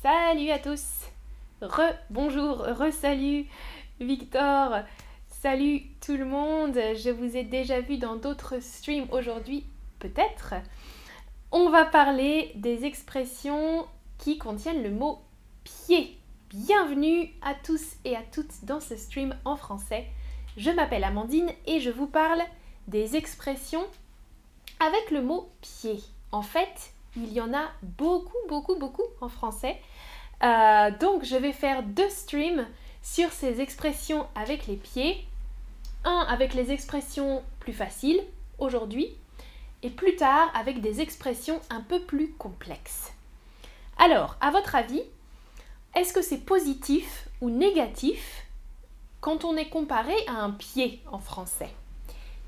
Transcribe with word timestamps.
Salut 0.00 0.50
à 0.50 0.60
tous. 0.60 0.84
Re 1.60 1.92
bonjour, 2.08 2.58
re 2.58 2.92
salut 2.92 3.46
Victor. 3.98 4.82
Salut 5.26 5.82
tout 6.00 6.16
le 6.16 6.24
monde. 6.24 6.74
Je 6.74 7.10
vous 7.10 7.36
ai 7.36 7.42
déjà 7.42 7.80
vu 7.80 7.98
dans 7.98 8.14
d'autres 8.14 8.62
streams 8.62 9.08
aujourd'hui, 9.10 9.64
peut-être. 9.98 10.54
On 11.50 11.68
va 11.70 11.84
parler 11.84 12.52
des 12.54 12.84
expressions 12.84 13.88
qui 14.18 14.38
contiennent 14.38 14.84
le 14.84 14.92
mot 14.92 15.18
pied. 15.64 16.16
Bienvenue 16.50 17.32
à 17.42 17.54
tous 17.56 17.96
et 18.04 18.14
à 18.14 18.22
toutes 18.22 18.64
dans 18.66 18.80
ce 18.80 18.96
stream 18.96 19.34
en 19.44 19.56
français. 19.56 20.06
Je 20.56 20.70
m'appelle 20.70 21.02
Amandine 21.02 21.50
et 21.66 21.80
je 21.80 21.90
vous 21.90 22.06
parle 22.06 22.42
des 22.86 23.16
expressions 23.16 23.84
avec 24.78 25.10
le 25.10 25.22
mot 25.22 25.50
pied. 25.60 25.98
En 26.30 26.42
fait, 26.42 26.92
il 27.16 27.32
y 27.32 27.40
en 27.40 27.52
a 27.54 27.68
beaucoup, 27.82 28.36
beaucoup, 28.48 28.76
beaucoup 28.76 29.02
en 29.20 29.28
français. 29.28 29.76
Euh, 30.42 30.90
donc, 30.98 31.24
je 31.24 31.36
vais 31.36 31.52
faire 31.52 31.82
deux 31.82 32.08
streams 32.10 32.66
sur 33.02 33.32
ces 33.32 33.60
expressions 33.60 34.26
avec 34.34 34.66
les 34.66 34.76
pieds. 34.76 35.24
Un 36.04 36.26
avec 36.28 36.54
les 36.54 36.70
expressions 36.70 37.42
plus 37.58 37.72
faciles 37.72 38.22
aujourd'hui 38.58 39.14
et 39.82 39.90
plus 39.90 40.16
tard 40.16 40.50
avec 40.54 40.80
des 40.80 41.00
expressions 41.00 41.60
un 41.70 41.80
peu 41.80 42.00
plus 42.00 42.32
complexes. 42.32 43.12
Alors, 43.98 44.36
à 44.40 44.50
votre 44.50 44.74
avis, 44.74 45.02
est-ce 45.94 46.12
que 46.12 46.22
c'est 46.22 46.38
positif 46.38 47.28
ou 47.40 47.50
négatif 47.50 48.44
quand 49.20 49.44
on 49.44 49.56
est 49.56 49.68
comparé 49.68 50.14
à 50.28 50.34
un 50.34 50.50
pied 50.52 51.00
en 51.10 51.18
français? 51.18 51.70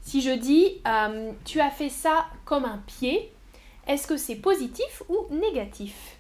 Si 0.03 0.21
je 0.21 0.31
dis 0.31 0.81
euh, 0.87 1.33
tu 1.45 1.61
as 1.61 1.71
fait 1.71 1.89
ça 1.89 2.27
comme 2.45 2.65
un 2.65 2.79
pied, 2.87 3.33
est-ce 3.87 4.07
que 4.07 4.17
c'est 4.17 4.37
positif 4.37 5.03
ou 5.09 5.27
négatif? 5.35 6.20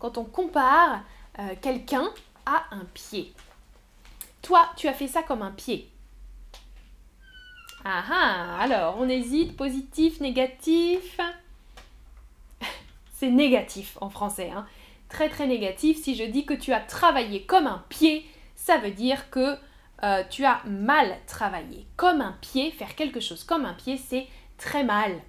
Quand 0.00 0.18
on 0.18 0.24
compare 0.24 1.04
euh, 1.38 1.54
quelqu'un 1.62 2.10
à 2.46 2.64
un 2.72 2.84
pied. 2.92 3.32
Toi, 4.42 4.68
tu 4.76 4.88
as 4.88 4.94
fait 4.94 5.06
ça 5.06 5.22
comme 5.22 5.42
un 5.42 5.52
pied. 5.52 5.88
Ah 7.84 8.02
ah, 8.10 8.58
alors 8.60 8.96
on 8.98 9.08
hésite, 9.08 9.56
positif, 9.56 10.20
négatif? 10.20 11.20
C'est 13.12 13.30
négatif 13.30 13.96
en 14.00 14.10
français. 14.10 14.50
Hein. 14.50 14.66
Très 15.08 15.28
très 15.28 15.46
négatif. 15.46 16.02
Si 16.02 16.14
je 16.14 16.24
dis 16.24 16.44
que 16.44 16.54
tu 16.54 16.72
as 16.72 16.80
travaillé 16.80 17.44
comme 17.44 17.66
un 17.66 17.84
pied, 17.88 18.26
ça 18.56 18.78
veut 18.78 18.90
dire 18.90 19.30
que 19.30 19.56
euh, 20.02 20.22
tu 20.30 20.44
as 20.44 20.62
mal 20.64 21.16
travaillé. 21.26 21.86
Comme 21.96 22.20
un 22.20 22.36
pied, 22.40 22.70
faire 22.70 22.94
quelque 22.94 23.20
chose 23.20 23.44
comme 23.44 23.64
un 23.64 23.74
pied, 23.74 23.98
c'est 23.98 24.26
très 24.56 24.84
mal. 24.84 25.20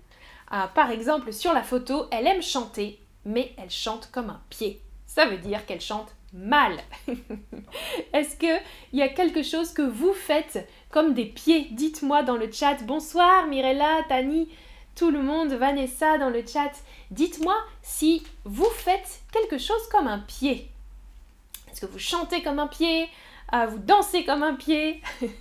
Ah, 0.49 0.69
par 0.73 0.91
exemple, 0.91 1.31
sur 1.31 1.53
la 1.53 1.63
photo, 1.63 2.07
elle 2.11 2.27
aime 2.27 2.41
chanter, 2.41 2.99
mais 3.25 3.53
elle 3.57 3.69
chante 3.69 4.09
comme 4.11 4.29
un 4.29 4.41
pied. 4.49 4.81
Ça 5.05 5.25
veut 5.25 5.37
dire 5.37 5.65
qu'elle 5.65 5.81
chante 5.81 6.15
mal. 6.33 6.77
Est-ce 8.13 8.37
qu'il 8.37 8.61
y 8.93 9.01
a 9.01 9.09
quelque 9.09 9.43
chose 9.43 9.73
que 9.73 9.81
vous 9.81 10.13
faites 10.13 10.67
comme 10.89 11.13
des 11.13 11.25
pieds? 11.25 11.67
Dites-moi 11.71 12.23
dans 12.23 12.37
le 12.37 12.51
chat. 12.51 12.77
Bonsoir 12.83 13.47
Mirella, 13.47 14.03
Tani, 14.07 14.49
tout 14.95 15.11
le 15.11 15.21
monde, 15.21 15.51
Vanessa 15.53 16.17
dans 16.17 16.29
le 16.29 16.45
chat. 16.45 16.71
Dites-moi 17.11 17.55
si 17.81 18.23
vous 18.45 18.69
faites 18.69 19.21
quelque 19.33 19.57
chose 19.57 19.87
comme 19.91 20.07
un 20.07 20.19
pied. 20.19 20.69
Est-ce 21.71 21.81
que 21.81 21.91
vous 21.91 21.99
chantez 21.99 22.41
comme 22.41 22.59
un 22.59 22.67
pied? 22.67 23.09
Ah, 23.51 23.65
Vous 23.65 23.79
dansez 23.79 24.23
comme 24.23 24.43
un 24.43 24.55
pied? 24.55 25.01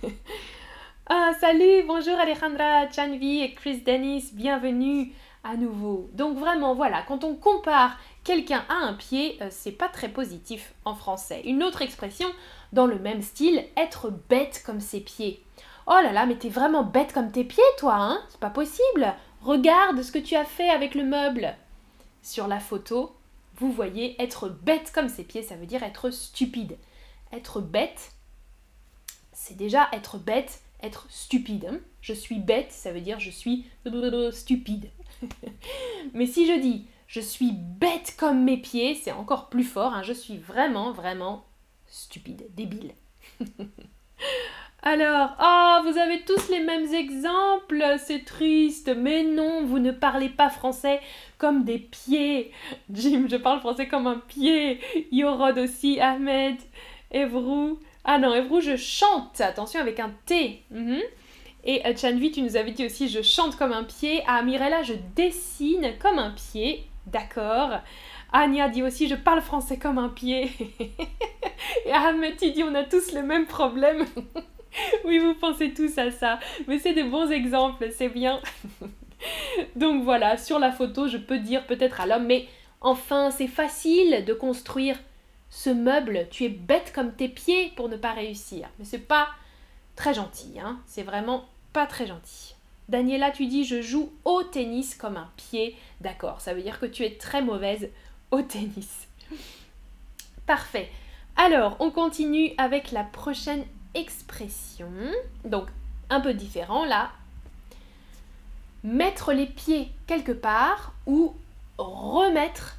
Ah, 1.13 1.33
salut, 1.41 1.83
bonjour 1.85 2.17
Alejandra, 2.17 2.89
Chanvi 2.89 3.41
et 3.41 3.53
Chris 3.53 3.81
Dennis, 3.81 4.29
bienvenue 4.31 5.11
à 5.43 5.57
nouveau. 5.57 6.09
Donc 6.13 6.37
vraiment, 6.37 6.75
voilà, 6.75 7.01
quand 7.07 7.23
on 7.23 7.35
compare 7.35 7.97
quelqu'un 8.23 8.63
à 8.69 8.75
un 8.75 8.93
pied, 8.93 9.37
euh, 9.41 9.47
c'est 9.49 9.71
pas 9.71 9.89
très 9.89 10.09
positif 10.09 10.73
en 10.85 10.95
français. 10.95 11.41
Une 11.45 11.63
autre 11.63 11.81
expression 11.81 12.27
dans 12.73 12.85
le 12.85 12.99
même 12.99 13.21
style, 13.21 13.65
être 13.75 14.11
bête 14.29 14.61
comme 14.65 14.79
ses 14.79 15.01
pieds. 15.01 15.43
Oh 15.87 15.97
là 16.03 16.11
là, 16.11 16.25
mais 16.25 16.35
t'es 16.35 16.49
vraiment 16.49 16.83
bête 16.83 17.13
comme 17.13 17.31
tes 17.31 17.43
pieds, 17.43 17.63
toi, 17.77 17.95
hein? 17.95 18.21
C'est 18.29 18.39
pas 18.39 18.49
possible. 18.49 19.13
Regarde 19.41 20.01
ce 20.03 20.11
que 20.11 20.19
tu 20.19 20.35
as 20.35 20.45
fait 20.45 20.69
avec 20.69 20.95
le 20.95 21.03
meuble. 21.03 21.55
Sur 22.21 22.47
la 22.47 22.59
photo, 22.59 23.15
vous 23.55 23.71
voyez 23.71 24.21
être 24.21 24.47
bête 24.47 24.91
comme 24.93 25.09
ses 25.09 25.23
pieds, 25.23 25.41
ça 25.41 25.55
veut 25.55 25.65
dire 25.65 25.83
être 25.83 26.11
stupide. 26.11 26.77
Être 27.33 27.61
bête, 27.61 28.11
c'est 29.33 29.57
déjà 29.57 29.89
être 29.93 30.17
bête 30.17 30.61
être 30.83 31.05
stupide. 31.09 31.67
Hein. 31.69 31.79
Je 32.01 32.13
suis 32.13 32.39
bête, 32.39 32.71
ça 32.71 32.91
veut 32.91 33.01
dire 33.01 33.19
je 33.19 33.29
suis 33.29 33.65
stupide. 34.31 34.89
Mais 36.13 36.25
si 36.25 36.45
je 36.45 36.59
dis 36.59 36.87
je 37.11 37.19
suis 37.19 37.51
bête 37.51 38.15
comme 38.17 38.45
mes 38.45 38.55
pieds, 38.55 38.95
c'est 38.95 39.11
encore 39.11 39.49
plus 39.49 39.65
fort. 39.65 39.93
Hein. 39.93 40.01
Je 40.01 40.13
suis 40.13 40.37
vraiment, 40.37 40.93
vraiment 40.93 41.43
stupide, 41.85 42.45
débile. 42.55 42.93
Alors, 44.81 45.35
oh, 45.41 45.79
vous 45.83 45.97
avez 45.97 46.21
tous 46.21 46.49
les 46.49 46.61
mêmes 46.61 46.91
exemples, 46.93 47.83
c'est 47.99 48.23
triste, 48.23 48.95
mais 48.95 49.23
non, 49.23 49.65
vous 49.65 49.77
ne 49.77 49.91
parlez 49.91 50.29
pas 50.29 50.49
français 50.49 51.01
comme 51.37 51.65
des 51.65 51.79
pieds. 51.79 52.53
Jim, 52.89 53.27
je 53.29 53.35
parle 53.35 53.59
français 53.59 53.89
comme 53.89 54.07
un 54.07 54.17
pied. 54.17 54.79
Yorod 55.11 55.57
aussi, 55.57 55.99
Ahmed, 55.99 56.55
Evrou. 57.11 57.77
Ah 58.05 58.19
non, 58.19 58.33
Evrou, 58.33 58.61
je 58.61 58.77
chante, 58.77 59.41
attention, 59.41 59.81
avec 59.81 59.99
un 59.99 60.13
T. 60.25 60.63
Mhm. 60.71 61.01
Et 61.63 61.85
euh, 61.85 61.95
Chanvi, 61.95 62.31
tu 62.31 62.41
nous 62.41 62.55
avais 62.55 62.71
dit 62.71 62.85
aussi, 62.85 63.07
je 63.07 63.21
chante 63.21 63.55
comme 63.55 63.71
un 63.71 63.83
pied. 63.83 64.23
Ah, 64.27 64.41
Mirella, 64.41 64.83
je 64.83 64.93
dessine 65.15 65.93
comme 65.99 66.19
un 66.19 66.31
pied. 66.31 66.83
D'accord. 67.07 67.79
Anya 68.33 68.69
dit 68.69 68.83
aussi, 68.83 69.07
je 69.07 69.15
parle 69.15 69.41
français 69.41 69.77
comme 69.77 69.97
un 69.97 70.09
pied. 70.09 70.51
Et 71.85 71.91
Ahmed, 71.91 72.37
tu 72.37 72.51
dis, 72.51 72.63
on 72.63 72.73
a 72.73 72.83
tous 72.83 73.13
le 73.13 73.21
même 73.21 73.45
problème. 73.45 74.05
oui, 75.05 75.19
vous 75.19 75.35
pensez 75.35 75.73
tous 75.73 75.97
à 75.97 76.11
ça. 76.11 76.39
Mais 76.67 76.79
c'est 76.79 76.93
des 76.93 77.03
bons 77.03 77.29
exemples, 77.29 77.89
c'est 77.91 78.09
bien. 78.09 78.39
Donc 79.75 80.03
voilà, 80.03 80.37
sur 80.37 80.59
la 80.59 80.71
photo, 80.71 81.07
je 81.07 81.17
peux 81.17 81.39
dire 81.39 81.65
peut-être 81.67 82.01
à 82.01 82.07
l'homme, 82.07 82.25
mais 82.25 82.47
enfin, 82.79 83.29
c'est 83.29 83.47
facile 83.47 84.25
de 84.25 84.33
construire 84.33 84.97
ce 85.49 85.69
meuble, 85.69 86.27
tu 86.31 86.45
es 86.45 86.49
bête 86.49 86.93
comme 86.95 87.13
tes 87.13 87.27
pieds 87.27 87.73
pour 87.75 87.89
ne 87.89 87.97
pas 87.97 88.13
réussir. 88.13 88.69
Mais 88.79 88.85
c'est 88.85 89.05
pas 89.05 89.27
très 89.95 90.13
gentil, 90.13 90.59
hein. 90.59 90.79
C'est 90.85 91.03
vraiment 91.03 91.45
pas 91.73 91.85
très 91.85 92.07
gentil. 92.07 92.55
Daniela, 92.89 93.31
tu 93.31 93.47
dis 93.47 93.63
je 93.63 93.81
joue 93.81 94.11
au 94.25 94.43
tennis 94.43 94.95
comme 94.95 95.17
un 95.17 95.29
pied. 95.37 95.75
D'accord, 96.01 96.41
ça 96.41 96.53
veut 96.53 96.61
dire 96.61 96.79
que 96.79 96.85
tu 96.85 97.03
es 97.03 97.15
très 97.15 97.41
mauvaise 97.41 97.89
au 98.31 98.41
tennis. 98.41 99.07
Parfait. 100.45 100.89
Alors, 101.35 101.77
on 101.79 101.91
continue 101.91 102.51
avec 102.57 102.91
la 102.91 103.03
prochaine 103.03 103.65
expression. 103.93 104.91
Donc, 105.45 105.67
un 106.09 106.19
peu 106.19 106.33
différent 106.33 106.85
là. 106.85 107.11
Mettre 108.83 109.31
les 109.31 109.45
pieds 109.45 109.91
quelque 110.07 110.31
part 110.31 110.93
ou 111.05 111.33
remettre 111.77 112.77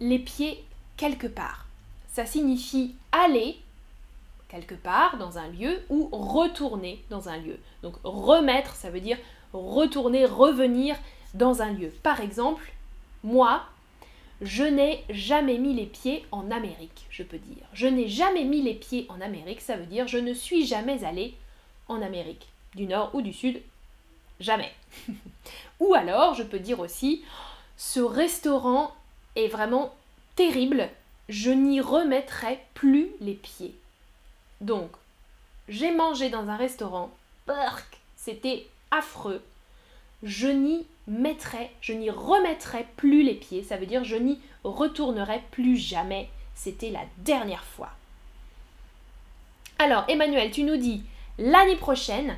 les 0.00 0.18
pieds 0.18 0.64
quelque 0.96 1.26
part 1.26 1.66
ça 2.12 2.26
signifie 2.26 2.94
aller 3.12 3.58
quelque 4.50 4.74
part 4.74 5.16
dans 5.16 5.38
un 5.38 5.48
lieu 5.48 5.80
ou 5.88 6.08
retourner 6.12 7.02
dans 7.08 7.28
un 7.28 7.38
lieu. 7.38 7.58
Donc 7.82 7.94
remettre, 8.02 8.74
ça 8.74 8.90
veut 8.90 9.00
dire 9.00 9.18
retourner, 9.52 10.26
revenir 10.26 10.96
dans 11.34 11.62
un 11.62 11.72
lieu. 11.72 11.92
Par 12.02 12.20
exemple, 12.20 12.72
moi, 13.22 13.62
je 14.40 14.64
n'ai 14.64 15.04
jamais 15.10 15.58
mis 15.58 15.74
les 15.74 15.86
pieds 15.86 16.24
en 16.32 16.50
Amérique, 16.50 17.06
je 17.10 17.22
peux 17.22 17.38
dire. 17.38 17.64
Je 17.72 17.86
n'ai 17.86 18.08
jamais 18.08 18.44
mis 18.44 18.62
les 18.62 18.74
pieds 18.74 19.06
en 19.08 19.20
Amérique, 19.20 19.60
ça 19.60 19.76
veut 19.76 19.86
dire 19.86 20.08
je 20.08 20.18
ne 20.18 20.34
suis 20.34 20.66
jamais 20.66 21.04
allé 21.04 21.34
en 21.88 22.02
Amérique, 22.02 22.48
du 22.74 22.86
Nord 22.86 23.10
ou 23.14 23.22
du 23.22 23.32
Sud, 23.32 23.60
jamais. 24.40 24.72
ou 25.80 25.94
alors, 25.94 26.34
je 26.34 26.42
peux 26.42 26.58
dire 26.58 26.80
aussi, 26.80 27.22
ce 27.76 28.00
restaurant 28.00 28.92
est 29.36 29.48
vraiment 29.48 29.94
terrible, 30.36 30.88
je 31.28 31.50
n'y 31.50 31.80
remettrai 31.80 32.58
plus 32.74 33.10
les 33.20 33.34
pieds. 33.34 33.74
Donc, 34.60 34.90
j'ai 35.68 35.92
mangé 35.92 36.30
dans 36.30 36.48
un 36.48 36.56
restaurant, 36.56 37.10
c'était 38.16 38.66
affreux. 38.90 39.42
Je 40.22 40.48
n'y 40.48 40.86
mettrai, 41.06 41.70
je 41.80 41.92
n'y 41.92 42.10
remettrai 42.10 42.86
plus 42.96 43.22
les 43.22 43.34
pieds, 43.34 43.62
ça 43.62 43.76
veut 43.76 43.86
dire 43.86 44.04
je 44.04 44.16
n'y 44.16 44.38
retournerai 44.64 45.42
plus 45.50 45.76
jamais. 45.76 46.28
C'était 46.54 46.90
la 46.90 47.04
dernière 47.18 47.64
fois. 47.64 47.90
Alors, 49.78 50.04
Emmanuel, 50.08 50.50
tu 50.50 50.62
nous 50.62 50.76
dis 50.76 51.02
l'année 51.38 51.76
prochaine, 51.76 52.36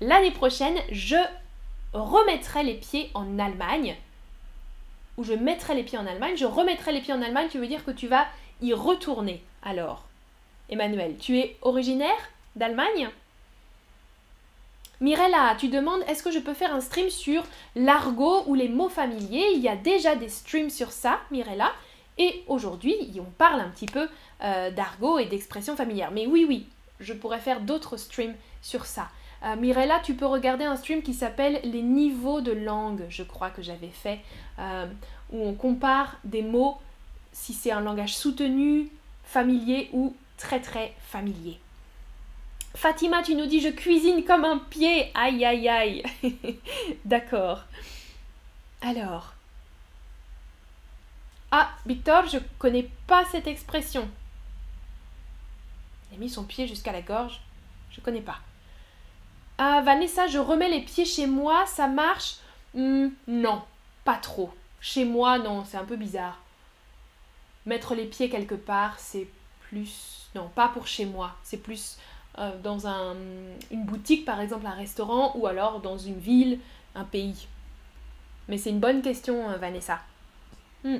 l'année 0.00 0.32
prochaine, 0.32 0.78
je 0.90 1.16
remettrai 1.92 2.64
les 2.64 2.74
pieds 2.74 3.10
en 3.14 3.38
Allemagne 3.38 3.96
où 5.16 5.24
je 5.24 5.34
mettrai 5.34 5.74
les 5.74 5.82
pieds 5.82 5.98
en 5.98 6.06
Allemagne, 6.06 6.36
je 6.36 6.46
remettrai 6.46 6.92
les 6.92 7.00
pieds 7.00 7.12
en 7.12 7.22
Allemagne, 7.22 7.48
tu 7.50 7.58
veux 7.58 7.66
dire 7.66 7.84
que 7.84 7.90
tu 7.90 8.06
vas 8.06 8.26
y 8.62 8.72
retourner 8.72 9.42
alors? 9.62 10.07
Emmanuel, 10.68 11.16
tu 11.18 11.38
es 11.38 11.56
originaire 11.62 12.30
d'Allemagne? 12.56 13.08
Mirella, 15.00 15.54
tu 15.58 15.68
demandes 15.68 16.02
est-ce 16.08 16.22
que 16.22 16.32
je 16.32 16.40
peux 16.40 16.54
faire 16.54 16.74
un 16.74 16.80
stream 16.80 17.08
sur 17.08 17.44
l'argot 17.76 18.42
ou 18.46 18.54
les 18.54 18.68
mots 18.68 18.88
familiers? 18.88 19.52
Il 19.54 19.60
y 19.60 19.68
a 19.68 19.76
déjà 19.76 20.16
des 20.16 20.28
streams 20.28 20.70
sur 20.70 20.90
ça, 20.90 21.20
Mirella. 21.30 21.72
Et 22.18 22.42
aujourd'hui, 22.48 22.96
on 23.20 23.30
parle 23.30 23.60
un 23.60 23.68
petit 23.68 23.86
peu 23.86 24.08
euh, 24.42 24.70
d'argot 24.72 25.18
et 25.18 25.26
d'expressions 25.26 25.76
familières. 25.76 26.10
Mais 26.10 26.26
oui, 26.26 26.44
oui, 26.48 26.66
je 26.98 27.12
pourrais 27.12 27.38
faire 27.38 27.60
d'autres 27.60 27.96
streams 27.96 28.34
sur 28.60 28.86
ça. 28.86 29.08
Euh, 29.44 29.54
Mirella, 29.54 30.00
tu 30.00 30.14
peux 30.14 30.26
regarder 30.26 30.64
un 30.64 30.74
stream 30.74 31.02
qui 31.02 31.14
s'appelle 31.14 31.60
Les 31.62 31.82
niveaux 31.82 32.40
de 32.40 32.50
langue, 32.50 33.04
je 33.08 33.22
crois 33.22 33.50
que 33.50 33.62
j'avais 33.62 33.88
fait, 33.88 34.18
euh, 34.58 34.86
où 35.30 35.46
on 35.46 35.54
compare 35.54 36.16
des 36.24 36.42
mots 36.42 36.78
si 37.30 37.52
c'est 37.52 37.70
un 37.70 37.80
langage 37.80 38.16
soutenu, 38.16 38.90
familier 39.22 39.90
ou 39.92 40.16
très 40.38 40.60
très 40.60 40.94
familier. 41.00 41.58
Fatima, 42.74 43.22
tu 43.22 43.34
nous 43.34 43.46
dis 43.46 43.60
je 43.60 43.68
cuisine 43.68 44.24
comme 44.24 44.44
un 44.44 44.58
pied. 44.58 45.10
Aïe 45.14 45.44
aïe 45.44 45.68
aïe. 45.68 46.02
D'accord. 47.04 47.64
Alors. 48.80 49.34
Ah, 51.50 51.70
Victor, 51.86 52.26
je 52.28 52.38
connais 52.58 52.88
pas 53.06 53.24
cette 53.30 53.46
expression. 53.46 54.08
Il 56.10 56.16
a 56.16 56.18
mis 56.18 56.30
son 56.30 56.44
pied 56.44 56.66
jusqu'à 56.66 56.92
la 56.92 57.02
gorge. 57.02 57.40
Je 57.90 58.00
connais 58.00 58.20
pas. 58.20 58.38
Ah, 59.56 59.80
Vanessa, 59.82 60.26
je 60.26 60.38
remets 60.38 60.68
les 60.68 60.82
pieds 60.82 61.04
chez 61.04 61.26
moi, 61.26 61.66
ça 61.66 61.88
marche? 61.88 62.36
Hmm, 62.74 63.08
Non, 63.26 63.62
pas 64.04 64.16
trop. 64.16 64.52
Chez 64.80 65.04
moi, 65.04 65.38
non, 65.38 65.64
c'est 65.64 65.78
un 65.78 65.84
peu 65.84 65.96
bizarre. 65.96 66.38
Mettre 67.66 67.94
les 67.94 68.04
pieds 68.06 68.30
quelque 68.30 68.54
part, 68.54 68.98
c'est 68.98 69.26
plus... 69.68 70.30
Non, 70.34 70.50
pas 70.54 70.68
pour 70.68 70.86
chez 70.86 71.04
moi. 71.04 71.32
C'est 71.42 71.62
plus 71.62 71.98
euh, 72.38 72.58
dans 72.62 72.86
un, 72.86 73.16
une 73.70 73.84
boutique, 73.84 74.24
par 74.24 74.40
exemple, 74.40 74.66
un 74.66 74.74
restaurant, 74.74 75.32
ou 75.36 75.46
alors 75.46 75.80
dans 75.80 75.98
une 75.98 76.18
ville, 76.18 76.60
un 76.94 77.04
pays. 77.04 77.46
Mais 78.48 78.58
c'est 78.58 78.70
une 78.70 78.80
bonne 78.80 79.02
question, 79.02 79.50
euh, 79.50 79.56
Vanessa. 79.56 80.00
Hmm. 80.84 80.98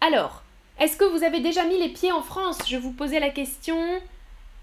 Alors, 0.00 0.42
est-ce 0.78 0.96
que 0.96 1.04
vous 1.04 1.24
avez 1.24 1.40
déjà 1.40 1.64
mis 1.64 1.78
les 1.78 1.90
pieds 1.90 2.12
en 2.12 2.22
France? 2.22 2.58
Je 2.66 2.76
vous 2.76 2.92
posais 2.92 3.20
la 3.20 3.30
question. 3.30 4.00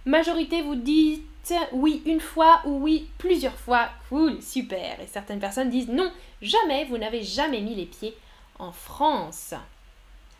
Majorité, 0.06 0.62
vous 0.62 0.76
dites 0.76 1.24
oui 1.72 2.02
une 2.06 2.20
fois 2.20 2.62
ou 2.66 2.80
oui 2.80 3.10
plusieurs 3.18 3.58
fois. 3.58 3.90
Cool, 4.10 4.42
super. 4.42 5.00
Et 5.00 5.08
certaines 5.08 5.40
personnes 5.40 5.70
disent 5.70 5.90
non, 5.90 6.12
jamais, 6.42 6.86
vous 6.86 6.98
n'avez 6.98 7.24
jamais 7.24 7.62
mis 7.62 7.76
les 7.76 7.86
pieds 7.86 8.18
en 8.60 8.72
France. 8.72 9.54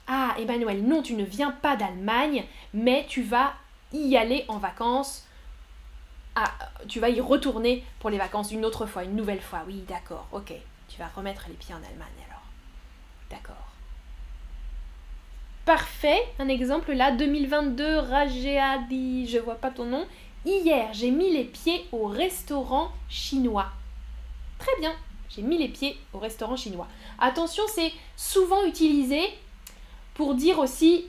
Ah, 0.08 0.36
Emmanuel, 0.40 0.84
non, 0.84 1.02
tu 1.02 1.14
ne 1.16 1.24
viens 1.24 1.52
pas 1.52 1.76
d'Allemagne, 1.76 2.46
mais 2.74 3.06
tu 3.10 3.24
vas 3.24 3.54
y 3.92 4.16
aller 4.16 4.46
en 4.48 4.58
vacances. 4.58 5.26
Ah, 6.36 6.54
tu 6.88 7.00
vas 7.00 7.10
y 7.10 7.20
retourner 7.20 7.84
pour 8.00 8.10
les 8.10 8.18
vacances 8.18 8.52
une 8.52 8.64
autre 8.64 8.86
fois, 8.86 9.04
une 9.04 9.16
nouvelle 9.16 9.42
fois. 9.42 9.64
Oui, 9.68 9.84
d'accord, 9.88 10.28
ok. 10.32 10.54
Tu 10.88 11.00
vas 11.00 11.08
remettre 11.08 11.46
les 11.50 11.56
pieds 11.56 11.74
en 11.74 11.78
Allemagne 11.78 12.08
alors. 12.28 12.44
D'accord. 13.30 13.56
Parfait. 15.66 16.24
Un 16.40 16.48
exemple 16.48 16.94
là, 16.94 17.12
2022, 17.12 17.98
Rajea 17.98 18.78
dit, 18.88 19.28
je 19.28 19.38
vois 19.38 19.56
pas 19.56 19.72
ton 19.72 19.86
nom. 19.86 20.08
Hier, 20.46 20.88
j'ai 20.94 21.12
mis 21.12 21.34
les 21.34 21.44
pieds 21.44 21.86
au 21.92 22.06
restaurant 22.06 22.92
chinois. 23.10 23.72
Très 24.60 24.80
bien, 24.80 24.94
j'ai 25.30 25.42
mis 25.42 25.58
les 25.58 25.68
pieds 25.68 25.98
au 26.14 26.20
restaurant 26.20 26.56
chinois. 26.56 26.88
Attention, 27.20 27.64
c'est 27.68 27.92
souvent 28.16 28.64
utilisé 28.66 29.22
pour 30.18 30.34
dire 30.34 30.58
aussi 30.58 31.06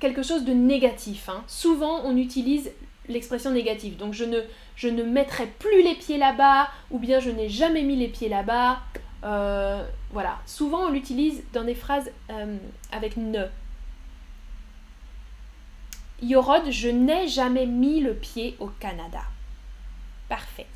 quelque 0.00 0.22
chose 0.22 0.44
de 0.44 0.52
négatif. 0.54 1.28
Hein. 1.28 1.44
Souvent, 1.46 2.00
on 2.04 2.16
utilise 2.16 2.72
l'expression 3.06 3.50
négative. 3.50 3.98
Donc, 3.98 4.14
je 4.14 4.24
ne, 4.24 5.02
mettrai 5.02 5.46
plus 5.46 5.82
les 5.82 5.94
pieds 5.94 6.16
là-bas, 6.16 6.70
ou 6.90 6.98
bien 6.98 7.20
je 7.20 7.28
n'ai 7.28 7.50
jamais 7.50 7.82
mis 7.82 7.96
les 7.96 8.08
pieds 8.08 8.30
là-bas. 8.30 8.80
Euh, 9.24 9.84
voilà. 10.10 10.38
Souvent, 10.46 10.86
on 10.86 10.90
l'utilise 10.90 11.44
dans 11.52 11.64
des 11.64 11.74
phrases 11.74 12.10
euh, 12.30 12.56
avec 12.92 13.18
ne. 13.18 13.44
Yorod, 16.22 16.70
je 16.70 16.88
n'ai 16.88 17.28
jamais 17.28 17.66
mis 17.66 18.00
le 18.00 18.14
pied 18.14 18.56
au 18.58 18.68
Canada. 18.68 19.20
Parfait. 20.30 20.66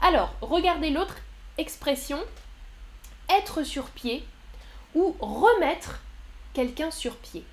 Alors, 0.00 0.32
regardez 0.40 0.90
l'autre 0.90 1.16
expression, 1.58 2.18
être 3.28 3.64
sur 3.64 3.86
pied 3.86 4.24
ou 4.94 5.16
remettre 5.18 6.03
quelqu'un 6.54 6.90
sur 6.90 7.16
pied. 7.16 7.44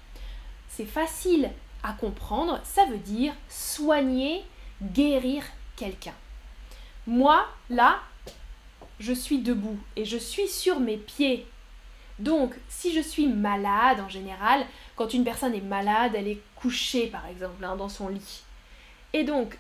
C'est 0.70 0.86
facile 0.86 1.50
à 1.84 1.94
comprendre, 1.94 2.62
ça 2.64 2.86
veut 2.86 2.98
dire 2.98 3.34
soigner, 3.50 4.44
guérir 4.82 5.44
quelqu'un. 5.76 6.14
Moi, 7.08 7.46
là, 7.70 8.00
je 9.00 9.14
suis 9.14 9.40
debout 9.40 9.80
et 9.96 10.06
je 10.06 10.18
suis 10.18 10.48
sur 10.48 10.80
mes 10.80 10.98
pieds. 10.98 11.48
Donc, 12.20 12.54
si 12.70 12.94
je 12.94 13.02
suis 13.02 13.28
malade 13.28 14.00
en 14.00 14.10
général, 14.10 14.66
quand 14.96 15.14
une 15.14 15.24
personne 15.24 15.56
est 15.56 15.62
malade, 15.62 16.14
elle 16.16 16.28
est 16.28 16.42
couchée 16.56 17.08
par 17.08 17.26
exemple 17.26 17.66
hein, 17.66 17.76
dans 17.76 17.90
son 17.90 18.10
lit. 18.10 18.44
Et 19.14 19.24
donc, 19.24 19.58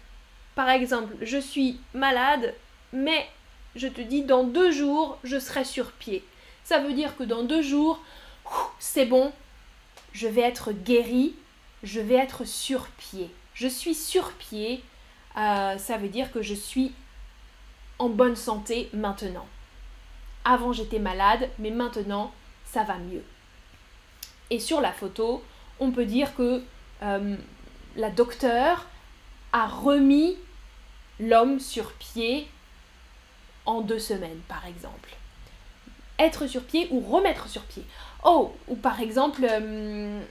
par 0.53 0.69
exemple, 0.69 1.15
je 1.21 1.38
suis 1.38 1.79
malade, 1.93 2.53
mais 2.93 3.27
je 3.75 3.88
te 3.88 4.01
dis 4.01 4.21
dans 4.21 4.43
deux 4.43 4.71
jours, 4.71 5.17
je 5.23 5.39
serai 5.39 5.65
sur 5.65 5.91
pied. 5.91 6.23
Ça 6.63 6.79
veut 6.79 6.93
dire 6.93 7.17
que 7.17 7.23
dans 7.23 7.43
deux 7.43 7.63
jours, 7.63 7.99
c'est 8.80 9.06
bon, 9.06 9.31
je 10.13 10.27
vais 10.27 10.42
être 10.42 10.71
guéri, 10.71 11.36
je 11.83 12.00
vais 12.00 12.15
être 12.15 12.45
sur 12.45 12.88
pied. 12.88 13.30
Je 13.53 13.68
suis 13.68 13.95
sur 13.95 14.31
pied, 14.33 14.83
euh, 15.38 15.77
ça 15.77 15.98
veut 15.98 16.09
dire 16.09 16.31
que 16.31 16.42
je 16.42 16.53
suis 16.53 16.94
en 18.00 18.09
bonne 18.09 18.36
santé 18.36 18.89
maintenant. 18.94 19.48
Avant 20.44 20.74
j'étais 20.74 21.00
malade, 21.00 21.50
mais 21.59 21.69
maintenant 21.69 22.33
ça 22.65 22.83
va 22.83 22.98
mieux. 22.98 23.24
Et 24.50 24.59
sur 24.59 24.81
la 24.81 24.92
photo, 24.92 25.44
on 25.80 25.92
peut 25.92 26.06
dire 26.06 26.36
que 26.36 26.63
euh, 27.03 27.38
la 27.95 28.09
docteure 28.09 28.88
a 29.53 29.68
remis 29.68 30.38
l'homme 31.19 31.59
sur 31.59 31.92
pied 31.94 32.48
en 33.65 33.81
deux 33.81 34.00
semaines, 34.00 34.42
par 34.48 34.65
exemple. 34.65 35.09
Être 36.19 36.48
sur 36.48 36.63
pied 36.63 36.88
ou 36.92 37.00
remettre 37.00 37.48
sur 37.48 37.63
pied. 37.63 37.86
Oh, 38.23 38.53
ou 38.68 38.75
par 38.75 39.01
exemple, 39.01 39.45
euh, 39.50 40.21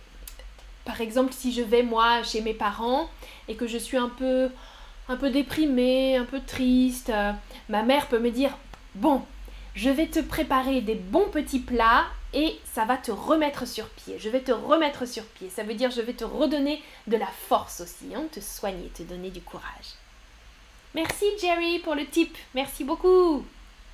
par 0.84 1.00
exemple, 1.00 1.32
si 1.32 1.52
je 1.52 1.62
vais 1.62 1.82
moi 1.82 2.22
chez 2.22 2.40
mes 2.40 2.54
parents 2.54 3.08
et 3.48 3.56
que 3.56 3.66
je 3.66 3.78
suis 3.78 3.96
un 3.96 4.08
peu, 4.08 4.50
un 5.08 5.16
peu 5.16 5.30
déprimée, 5.30 6.16
un 6.16 6.24
peu 6.24 6.40
triste, 6.40 7.10
euh, 7.10 7.32
ma 7.68 7.82
mère 7.82 8.06
peut 8.06 8.20
me 8.20 8.30
dire 8.30 8.56
Bon, 8.94 9.22
je 9.74 9.90
vais 9.90 10.06
te 10.06 10.20
préparer 10.20 10.80
des 10.80 10.94
bons 10.94 11.28
petits 11.28 11.60
plats 11.60 12.06
et 12.32 12.58
ça 12.72 12.84
va 12.84 12.96
te 12.96 13.10
remettre 13.10 13.66
sur 13.66 13.88
pied. 13.88 14.18
Je 14.18 14.28
vais 14.28 14.40
te 14.40 14.52
remettre 14.52 15.06
sur 15.06 15.24
pied. 15.24 15.50
Ça 15.50 15.62
veut 15.62 15.74
dire 15.74 15.90
je 15.90 16.00
vais 16.00 16.12
te 16.12 16.24
redonner 16.24 16.82
de 17.06 17.16
la 17.16 17.26
force 17.26 17.80
aussi, 17.80 18.14
hein, 18.14 18.24
te 18.30 18.40
soigner, 18.40 18.88
te 18.94 19.02
donner 19.02 19.30
du 19.30 19.40
courage. 19.40 19.94
Merci 20.94 21.24
Jerry 21.40 21.78
pour 21.80 21.94
le 21.94 22.06
tip. 22.06 22.36
Merci 22.54 22.84
beaucoup. 22.84 23.44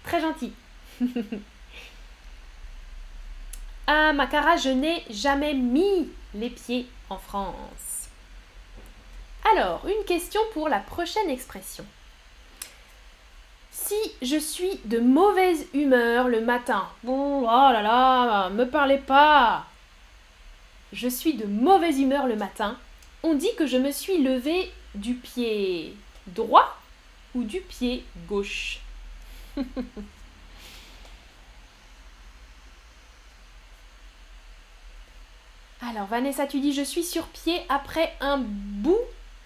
Très 0.05 0.21
gentil. 0.21 0.53
ah 3.87 4.13
Macara, 4.13 4.57
je 4.57 4.71
n'ai 4.71 5.05
jamais 5.11 5.55
mis 5.55 6.09
les 6.35 6.51
pieds 6.51 6.87
en 7.09 7.19
France. 7.19 8.09
Alors, 9.53 9.87
une 9.87 10.05
question 10.05 10.41
pour 10.53 10.69
la 10.69 10.81
prochaine 10.81 11.31
expression. 11.31 11.85
Si 13.71 13.95
je 14.23 14.37
suis 14.37 14.81
de 14.87 14.99
mauvaise 14.99 15.67
humeur 15.73 16.29
le 16.29 16.41
matin, 16.41 16.89
bon, 17.05 17.43
oh 17.43 17.73
là 17.73 17.83
là, 17.83 18.49
me 18.51 18.65
parlez 18.65 18.99
pas. 18.99 19.67
Je 20.93 21.09
suis 21.09 21.35
de 21.35 21.47
mauvaise 21.47 22.01
humeur 22.01 22.27
le 22.27 22.37
matin, 22.37 22.77
on 23.23 23.35
dit 23.35 23.55
que 23.57 23.67
je 23.67 23.77
me 23.77 23.93
suis 23.93 24.23
levée 24.23 24.73
du 24.95 25.15
pied 25.15 25.95
droit 26.27 26.77
ou 27.35 27.45
du 27.45 27.61
pied 27.61 28.05
gauche. 28.29 28.81
Alors 35.83 36.07
Vanessa, 36.07 36.47
tu 36.47 36.61
dis 36.61 36.73
je 36.73 36.83
suis 36.83 37.05
sur 37.05 37.27
pied 37.29 37.63
après 37.69 38.15
un 38.21 38.39
bout 38.39 39.01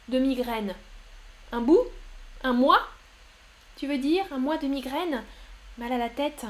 de 0.08 0.18
migraine. 0.18 0.74
Un 1.52 1.60
bout? 1.60 1.84
Un 2.42 2.52
mois? 2.52 2.86
Tu 3.76 3.86
veux 3.86 3.98
dire 3.98 4.24
un 4.30 4.38
mois 4.38 4.56
de 4.56 4.66
migraine? 4.66 5.24
Mal 5.78 5.92
à 5.92 5.98
la 5.98 6.08
tête 6.08 6.46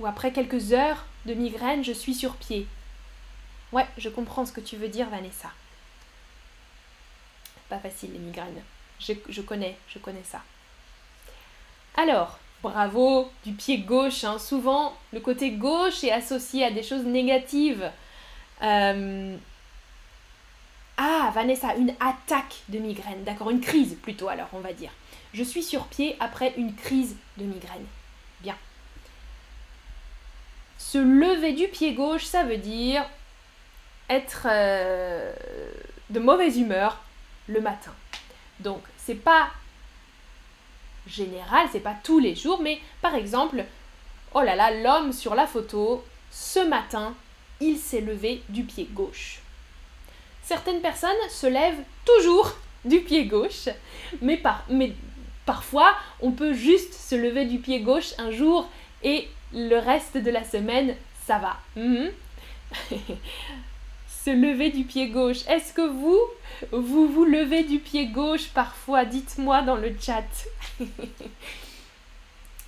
Ou 0.00 0.06
après 0.06 0.32
quelques 0.32 0.72
heures 0.72 1.04
de 1.26 1.34
migraine, 1.34 1.84
je 1.84 1.92
suis 1.92 2.14
sur 2.14 2.36
pied. 2.36 2.66
Ouais, 3.70 3.86
je 3.98 4.08
comprends 4.08 4.46
ce 4.46 4.52
que 4.52 4.60
tu 4.60 4.76
veux 4.76 4.88
dire 4.88 5.08
Vanessa. 5.10 5.50
Pas 7.68 7.78
facile 7.78 8.12
les 8.12 8.18
migraines. 8.18 8.62
Je, 8.98 9.12
je 9.28 9.42
connais, 9.42 9.76
je 9.88 9.98
connais 9.98 10.24
ça. 10.24 10.42
Alors, 11.96 12.38
bravo, 12.62 13.30
du 13.44 13.52
pied 13.52 13.78
gauche. 13.78 14.24
Hein. 14.24 14.38
Souvent, 14.38 14.94
le 15.12 15.20
côté 15.20 15.50
gauche 15.52 16.04
est 16.04 16.12
associé 16.12 16.64
à 16.64 16.70
des 16.70 16.82
choses 16.82 17.04
négatives. 17.04 17.90
Euh, 18.62 19.36
Ah, 20.96 21.32
Vanessa, 21.34 21.74
une 21.76 21.94
attaque 22.00 22.62
de 22.68 22.78
migraine. 22.78 23.24
D'accord, 23.24 23.50
une 23.50 23.60
crise 23.60 23.96
plutôt 24.02 24.28
alors, 24.28 24.48
on 24.52 24.60
va 24.60 24.72
dire. 24.72 24.90
Je 25.32 25.42
suis 25.42 25.62
sur 25.62 25.86
pied 25.86 26.16
après 26.20 26.52
une 26.56 26.74
crise 26.74 27.16
de 27.38 27.44
migraine. 27.44 27.86
Bien. 28.42 28.56
Se 30.78 30.98
lever 30.98 31.54
du 31.54 31.68
pied 31.68 31.94
gauche, 31.94 32.24
ça 32.24 32.44
veut 32.44 32.58
dire 32.58 33.04
être 34.10 34.46
euh, 34.50 35.32
de 36.10 36.20
mauvaise 36.20 36.58
humeur 36.58 37.00
le 37.48 37.60
matin. 37.60 37.94
Donc, 38.60 38.82
c'est 38.98 39.14
pas 39.14 39.48
général, 41.06 41.68
c'est 41.72 41.80
pas 41.80 41.96
tous 42.02 42.18
les 42.18 42.34
jours, 42.34 42.60
mais 42.62 42.80
par 43.00 43.14
exemple, 43.14 43.64
oh 44.34 44.40
là 44.42 44.54
là, 44.54 44.70
l'homme 44.70 45.12
sur 45.12 45.34
la 45.34 45.46
photo, 45.46 46.04
ce 46.30 46.60
matin, 46.60 47.14
il 47.60 47.78
s'est 47.78 48.00
levé 48.00 48.42
du 48.48 48.64
pied 48.64 48.88
gauche. 48.92 49.40
Certaines 50.42 50.80
personnes 50.80 51.10
se 51.30 51.46
lèvent 51.46 51.82
toujours 52.04 52.52
du 52.84 53.00
pied 53.00 53.26
gauche, 53.26 53.68
mais, 54.20 54.36
par, 54.36 54.64
mais 54.68 54.92
parfois 55.46 55.94
on 56.20 56.32
peut 56.32 56.52
juste 56.52 56.94
se 56.94 57.14
lever 57.14 57.44
du 57.44 57.58
pied 57.58 57.80
gauche 57.80 58.14
un 58.18 58.30
jour 58.30 58.68
et 59.02 59.28
le 59.52 59.76
reste 59.76 60.16
de 60.16 60.30
la 60.30 60.44
semaine, 60.44 60.96
ça 61.26 61.38
va. 61.38 61.56
Mhm. 61.76 62.10
se 64.24 64.30
lever 64.30 64.70
du 64.70 64.84
pied 64.84 65.08
gauche. 65.08 65.46
Est-ce 65.48 65.72
que 65.72 65.82
vous, 65.82 66.20
vous 66.70 67.08
vous 67.08 67.24
levez 67.24 67.64
du 67.64 67.78
pied 67.78 68.06
gauche 68.06 68.48
parfois? 68.50 69.04
Dites-moi 69.04 69.62
dans 69.62 69.76
le 69.76 69.94
chat. 70.00 70.24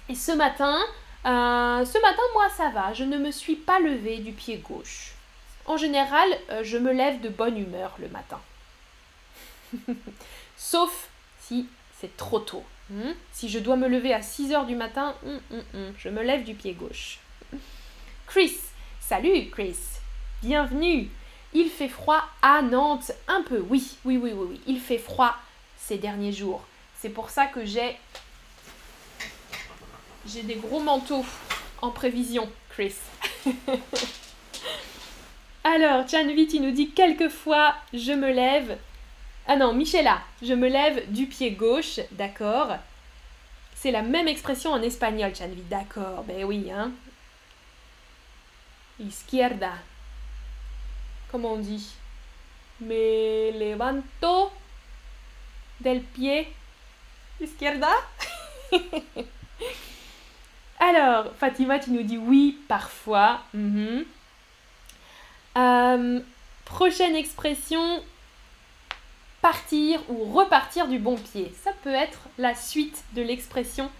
et 0.09 0.15
ce 0.15 0.33
matin, 0.33 0.79
euh, 1.27 1.85
ce 1.85 2.01
matin, 2.01 2.23
moi, 2.33 2.49
ça 2.57 2.71
va. 2.71 2.93
Je 2.93 3.05
ne 3.05 3.19
me 3.19 3.31
suis 3.31 3.55
pas 3.57 3.79
levée 3.79 4.19
du 4.19 4.33
pied 4.33 4.57
gauche. 4.57 5.13
En 5.67 5.77
général, 5.77 6.29
euh, 6.51 6.65
je 6.65 6.77
me 6.77 6.93
lève 6.93 7.21
de 7.21 7.29
bonne 7.29 7.57
humeur 7.57 7.95
le 8.01 8.09
matin. 8.09 8.41
Sauf 10.57 11.09
si 11.41 11.69
c'est 12.01 12.17
trop 12.17 12.41
tôt. 12.41 12.65
Hmm? 12.91 13.13
Si 13.33 13.49
je 13.49 13.59
dois 13.61 13.77
me 13.77 13.89
lever 13.89 14.13
à 14.13 14.23
6 14.23 14.53
heures 14.53 14.67
du 14.67 14.75
matin, 14.75 15.15
hmm, 15.23 15.57
hmm, 15.57 15.93
je 15.97 16.09
me 16.09 16.23
lève 16.23 16.45
du 16.45 16.55
pied 16.55 16.75
gauche. 16.75 17.21
Chris, 18.27 18.57
salut 19.01 19.49
Chris, 19.51 19.77
bienvenue. 20.43 21.09
Il 21.55 21.71
fait 21.71 21.89
froid 21.89 22.23
à 22.43 22.63
Nantes, 22.63 23.13
un 23.29 23.43
peu, 23.43 23.65
oui, 23.69 23.97
oui, 24.05 24.17
oui, 24.17 24.33
oui, 24.35 24.47
oui. 24.51 24.61
Il 24.67 24.81
fait 24.81 24.99
froid 24.99 25.37
ces 25.79 25.99
derniers 25.99 26.33
jours. 26.33 26.65
C'est 26.99 27.11
pour 27.11 27.31
ça 27.31 27.47
que 27.47 27.65
j'ai 27.65 27.97
j'ai 30.27 30.43
des 30.43 30.57
gros 30.57 30.81
manteaux 30.81 31.25
en 31.83 31.91
prévision, 31.91 32.51
Chris. 32.71 32.95
Alors, 35.65 36.09
Chanvit, 36.09 36.49
il 36.53 36.63
nous 36.63 36.71
dit 36.71 36.91
quelquefois 36.91 37.75
je 37.93 38.13
me 38.13 38.33
lève. 38.33 38.79
Ah 39.47 39.57
non, 39.57 39.75
Michela, 39.75 40.23
je 40.43 40.55
me 40.55 40.69
lève 40.69 41.13
du 41.13 41.27
pied 41.27 41.51
gauche, 41.53 42.01
d'accord. 42.13 42.77
C'est 43.77 43.91
la 43.91 44.03
même 44.03 44.29
expression 44.29 44.73
en 44.73 44.83
espagnol, 44.83 45.35
Chanvit, 45.37 45.63
d'accord, 45.69 46.25
ben 46.25 46.45
oui, 46.45 46.71
hein. 46.73 46.91
Izquierda. 48.99 49.73
Comment 51.35 51.55
on 51.55 51.57
dit 51.57 51.85
Me 52.81 53.51
levanto 53.59 54.53
del 55.81 56.01
pie 56.01 56.47
izquierda 57.41 57.91
Alors, 60.79 61.35
Fatima, 61.35 61.81
tu 61.81 61.91
nous 61.91 62.05
dis 62.05 62.19
oui, 62.19 62.61
parfois. 62.69 63.41
Mhm. 63.53 64.05
Euh, 65.57 66.21
prochaine 66.67 67.17
expression, 67.17 68.01
partir 69.43 70.09
ou 70.09 70.27
repartir 70.27 70.87
du 70.87 71.01
bon 71.01 71.17
pied. 71.17 71.53
Ça 71.65 71.73
peut 71.83 71.95
être 71.95 72.29
la 72.39 72.55
suite 72.55 73.03
de 73.15 73.23
l'expression 73.23 73.91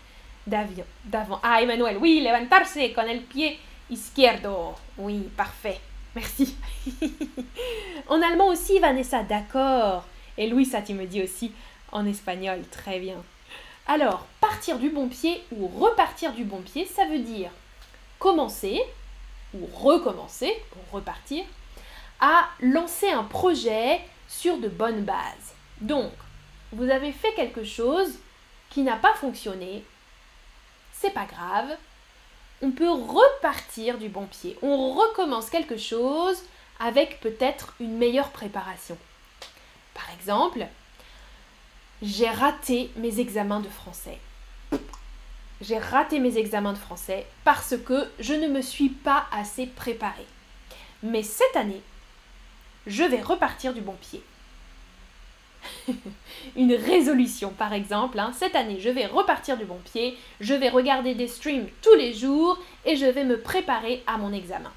d'avant. 0.47 1.41
Ah, 1.43 1.61
Emmanuel, 1.61 1.97
oui, 1.97 2.21
levantarse 2.21 2.93
con 2.95 3.09
el 3.09 3.23
pie 3.23 3.59
izquierdo. 3.91 4.77
Oui, 4.99 5.29
parfait. 5.37 5.81
Merci. 6.15 6.57
en 8.09 8.23
allemand 8.23 8.49
aussi, 8.49 8.79
Vanessa, 8.79 9.23
d'accord. 9.23 10.05
Et 10.37 10.49
Louis, 10.49 10.65
ça, 10.65 10.83
tu 10.83 10.95
me 10.95 11.07
dis 11.07 11.23
aussi 11.23 11.53
en 11.93 12.07
espagnol, 12.07 12.63
très 12.71 12.99
bien. 13.01 13.23
Alors, 13.87 14.27
partir 14.41 14.79
du 14.79 14.91
bon 14.91 15.09
pied 15.09 15.43
ou 15.53 15.69
repartir 15.69 16.33
du 16.33 16.45
bon 16.45 16.63
pied, 16.63 16.87
ça 16.87 17.05
veut 17.07 17.19
dire 17.19 17.51
commencer 18.19 18.81
ou 19.55 19.67
recommencer, 19.67 20.53
pour 20.71 20.99
repartir, 20.99 21.45
à 22.21 22.49
lancer 22.61 23.11
un 23.11 23.23
projet 23.23 24.01
sur 24.29 24.59
de 24.59 24.69
bonnes 24.69 25.05
bases. 25.05 25.55
Donc, 25.81 26.13
vous 26.73 26.91
avez 26.91 27.13
fait 27.13 27.33
quelque 27.35 27.65
chose 27.65 28.19
qui 28.71 28.83
n'a 28.83 28.97
pas 28.97 29.15
fonctionné, 29.15 29.85
c'est 30.93 31.13
pas 31.13 31.27
grave, 31.27 31.77
on 32.63 32.71
peut 32.71 32.91
repartir 32.91 33.99
du 33.99 34.09
bon 34.09 34.27
pied. 34.27 34.57
On 34.63 34.93
recommence 34.93 35.51
quelque 35.51 35.77
chose 35.77 36.43
avec 36.81 37.21
peut-être 37.21 37.75
une 37.81 37.97
meilleure 37.97 38.31
préparation. 38.31 38.97
Par 39.95 40.11
exemple, 40.19 40.67
j'ai 42.03 42.29
raté 42.29 42.91
mes 42.97 43.21
examens 43.21 43.61
de 43.61 43.69
français. 43.69 44.19
J'ai 45.61 45.79
raté 45.79 46.19
mes 46.19 46.37
examens 46.37 46.73
de 46.73 46.79
français 46.79 47.27
parce 47.45 47.77
que 47.77 48.11
je 48.19 48.35
ne 48.35 48.49
me 48.49 48.61
suis 48.61 48.89
pas 48.89 49.27
assez 49.33 49.67
préparée. 49.67 50.27
Mais 51.03 51.23
cette 51.23 51.57
année, 51.57 51.83
je 52.87 53.05
vais 53.05 53.23
repartir 53.23 53.73
du 53.73 53.81
bon 53.81 53.97
pied. 54.01 54.23
Une 56.57 56.75
résolution, 56.75 57.51
par 57.51 57.73
exemple. 57.73 58.19
Hein. 58.19 58.33
Cette 58.37 58.57
année, 58.57 58.79
je 58.81 58.91
vais 58.91 59.07
repartir 59.07 59.57
du 59.57 59.65
bon 59.65 59.79
pied, 59.93 60.17
je 60.41 60.55
vais 60.55 60.69
regarder 60.69 61.15
des 61.15 61.29
streams 61.29 61.69
tous 61.83 61.95
les 61.95 62.13
jours 62.13 62.59
et 62.85 62.97
je 62.97 63.07
vais 63.07 63.25
me 63.25 63.41
préparer 63.41 64.03
à 64.07 64.19
mon 64.19 64.33
examen. 64.33 64.73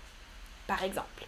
Par 0.67 0.83
exemple. 0.83 1.25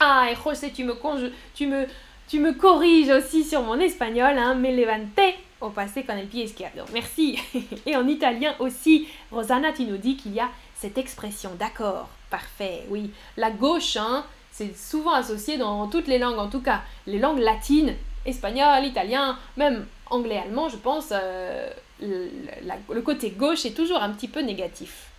Ah, 0.00 0.28
et 0.30 0.36
José, 0.36 0.70
tu 0.70 0.84
me, 0.84 2.52
corriges 2.52 3.10
aussi 3.10 3.44
sur 3.44 3.62
mon 3.62 3.80
espagnol, 3.80 4.38
hein, 4.38 4.54
me 4.54 4.70
levante 4.70 5.34
au 5.60 5.70
passé 5.70 6.04
con 6.04 6.16
el 6.16 6.28
pie 6.28 6.44
izquierdo. 6.44 6.84
Merci. 6.92 7.38
Et 7.86 7.96
en 7.96 8.06
italien 8.06 8.54
aussi, 8.60 9.08
Rosanna, 9.32 9.72
tu 9.72 9.82
nous 9.84 9.96
dis 9.96 10.16
qu'il 10.16 10.34
y 10.34 10.40
a 10.40 10.48
cette 10.76 10.98
expression. 10.98 11.50
D'accord, 11.58 12.08
parfait, 12.30 12.84
oui. 12.90 13.10
La 13.36 13.50
gauche, 13.50 13.96
hein, 13.96 14.24
c'est 14.58 14.76
souvent 14.76 15.12
associé 15.12 15.56
dans 15.56 15.86
toutes 15.86 16.08
les 16.08 16.18
langues, 16.18 16.40
en 16.40 16.48
tout 16.48 16.60
cas 16.60 16.82
les 17.06 17.20
langues 17.20 17.38
latines, 17.38 17.94
espagnol, 18.26 18.84
italien, 18.84 19.38
même 19.56 19.86
anglais, 20.06 20.38
allemand, 20.38 20.68
je 20.68 20.76
pense, 20.76 21.12
euh, 21.12 21.70
le 22.00 23.00
côté 23.00 23.30
gauche 23.30 23.64
est 23.66 23.76
toujours 23.76 24.02
un 24.02 24.10
petit 24.10 24.26
peu 24.26 24.40
négatif. 24.40 25.10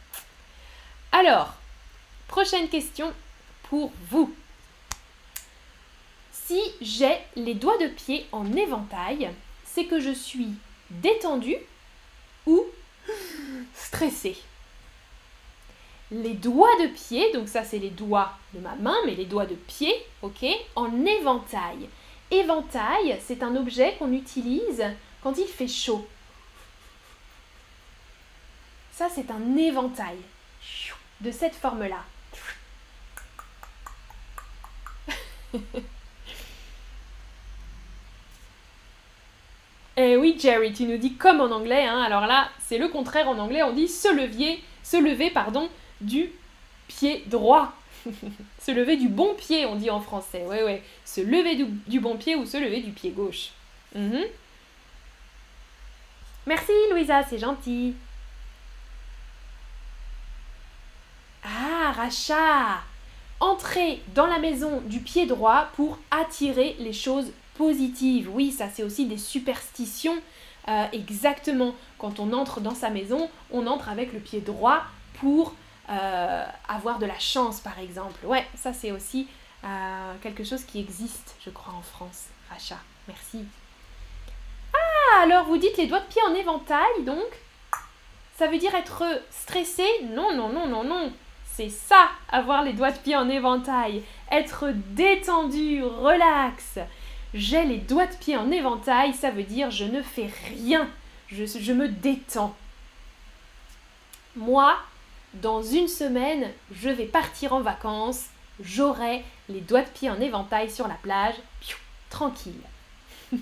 Alors, 1.14 1.54
prochaine 2.28 2.68
question 2.68 3.14
pour 3.70 3.94
vous. 4.10 4.36
Si 6.34 6.60
j'ai 6.82 7.18
les 7.38 7.54
doigts 7.54 7.78
de 7.78 7.88
pied 7.88 8.26
en 8.34 8.52
éventail, 8.52 9.30
c'est 9.64 9.86
que 9.86 10.02
je 10.02 10.12
suis 10.12 10.50
détendue 10.90 11.58
ou 12.46 12.66
stressée. 13.74 14.38
Les 16.12 16.34
doigts 16.34 16.76
de 16.82 16.88
pied, 16.88 17.32
donc 17.34 17.48
ça 17.48 17.64
c'est 17.64 17.78
les 17.78 17.92
doigts 17.92 18.34
de 18.54 18.60
ma 18.60 18.76
main, 18.76 18.96
mais 19.06 19.14
les 19.14 19.26
doigts 19.26 19.46
de 19.46 19.56
pied, 19.56 19.94
ok, 20.22 20.46
en 20.76 21.06
éventail. 21.06 21.88
Éventail, 22.32 23.20
c'est 23.22 23.44
un 23.44 23.56
objet 23.56 23.96
qu'on 24.00 24.12
utilise 24.12 24.84
quand 25.22 25.38
il 25.38 25.48
fait 25.48 25.68
chaud. 25.68 26.08
Ça 28.92 29.08
c'est 29.14 29.30
un 29.30 29.56
éventail 29.56 30.18
de 31.22 31.32
cette 31.32 31.56
forme-là. 31.56 32.04
Eh 40.02 40.16
oui, 40.16 40.38
Jerry, 40.40 40.72
tu 40.72 40.86
nous 40.86 40.96
dis 40.96 41.16
comme 41.16 41.42
en 41.42 41.52
anglais. 41.52 41.86
Hein. 41.86 42.02
Alors 42.02 42.26
là, 42.26 42.48
c'est 42.66 42.78
le 42.78 42.88
contraire 42.88 43.28
en 43.28 43.38
anglais. 43.38 43.64
On 43.64 43.74
dit 43.74 43.90
se 43.90 44.08
lever, 44.08 44.64
se 44.82 44.96
lever, 44.96 45.30
pardon, 45.30 45.70
du 46.02 46.32
pied 46.88 47.24
droit. 47.28 47.74
se 48.60 48.72
lever 48.72 48.98
du 48.98 49.10
bon 49.10 49.34
pied, 49.36 49.66
on 49.66 49.76
dit 49.76 49.90
en 49.90 50.00
français. 50.00 50.46
Ouais, 50.46 50.64
ouais. 50.64 50.84
Se 51.06 51.22
lever 51.22 51.56
du, 51.88 52.00
bon 52.00 52.18
pied 52.18 52.36
ou 52.36 52.46
se 52.46 52.58
lever 52.58 52.82
du 52.82 52.92
pied 52.92 53.12
gauche. 53.12 53.50
Mhm. 53.96 54.24
Merci, 56.46 56.72
Louisa, 56.92 57.24
c'est 57.30 57.38
gentil. 57.38 57.94
Ah, 61.44 61.92
Racha 61.96 62.82
Entrer 63.42 64.02
dans 64.14 64.28
la 64.28 64.40
maison 64.40 64.82
du 64.82 65.00
pied 65.00 65.26
droit 65.26 65.70
pour 65.76 65.98
attirer 66.12 66.76
les 66.80 66.92
choses 66.92 67.32
positive. 67.56 68.30
Oui, 68.34 68.52
ça 68.52 68.68
c'est 68.74 68.84
aussi 68.84 69.06
des 69.06 69.18
superstitions. 69.18 70.18
Euh, 70.68 70.86
exactement, 70.92 71.74
quand 71.98 72.20
on 72.20 72.34
entre 72.34 72.60
dans 72.60 72.76
sa 72.76 72.90
maison, 72.90 73.30
on 73.52 73.66
entre 73.66 73.90
avec 73.90 74.14
le 74.14 74.20
pied 74.20 74.42
droit 74.42 74.84
pour 75.20 75.54
euh, 75.90 76.46
avoir 76.68 77.00
de 77.00 77.06
la 77.06 77.20
chance, 77.20 77.60
par 77.60 77.80
exemple. 77.80 78.26
Ouais, 78.26 78.46
ça 78.56 78.74
c'est 78.74 78.92
aussi 78.92 79.28
Euh, 79.62 80.14
quelque 80.22 80.46
chose 80.46 80.64
qui 80.64 80.80
existe, 80.80 81.36
je 81.44 81.50
crois, 81.50 81.74
en 81.74 81.82
France. 81.82 82.28
Racha, 82.50 82.78
merci. 83.10 83.44
Ah, 84.74 85.24
alors 85.24 85.44
vous 85.48 85.58
dites 85.58 85.76
les 85.76 85.88
doigts 85.88 86.00
de 86.00 86.06
pied 86.14 86.22
en 86.30 86.34
éventail, 86.34 87.04
donc? 87.04 87.28
Ça 88.38 88.48
veut 88.48 88.58
dire 88.58 88.74
être 88.74 89.04
stressé? 89.30 89.84
Non, 90.04 90.34
non, 90.34 90.48
non, 90.48 90.66
non, 90.66 90.86
non. 90.86 91.12
C'est 91.44 91.68
ça, 91.70 92.10
avoir 92.30 92.64
les 92.64 92.72
doigts 92.72 92.94
de 92.94 93.00
pied 93.00 93.18
en 93.18 93.28
éventail. 93.28 94.02
Être 94.32 94.72
détendu, 94.96 95.84
relax. 95.84 96.80
J'ai 97.34 97.66
les 97.66 97.80
doigts 97.80 98.08
de 98.08 98.16
pied 98.16 98.38
en 98.38 98.50
éventail, 98.50 99.14
ça 99.14 99.30
veut 99.30 99.44
dire 99.44 99.72
je 99.72 99.84
ne 99.84 100.02
fais 100.02 100.30
rien. 100.56 100.88
Je 101.28 101.74
me 101.74 101.90
détends. 101.90 102.56
Moi, 104.38 104.78
dans 105.36 105.62
une 105.62 105.88
semaine, 105.88 106.52
je 106.72 106.90
vais 106.90 107.06
partir 107.06 107.54
en 107.54 107.62
vacances. 107.62 108.26
J'aurai 108.62 109.24
les 109.48 109.62
doigts 109.62 109.84
de 109.84 109.90
pied 109.90 110.10
en 110.10 110.20
éventail 110.20 110.70
sur 110.70 110.88
la 110.88 110.96
plage. 110.96 111.36
tranquille. 112.10 112.62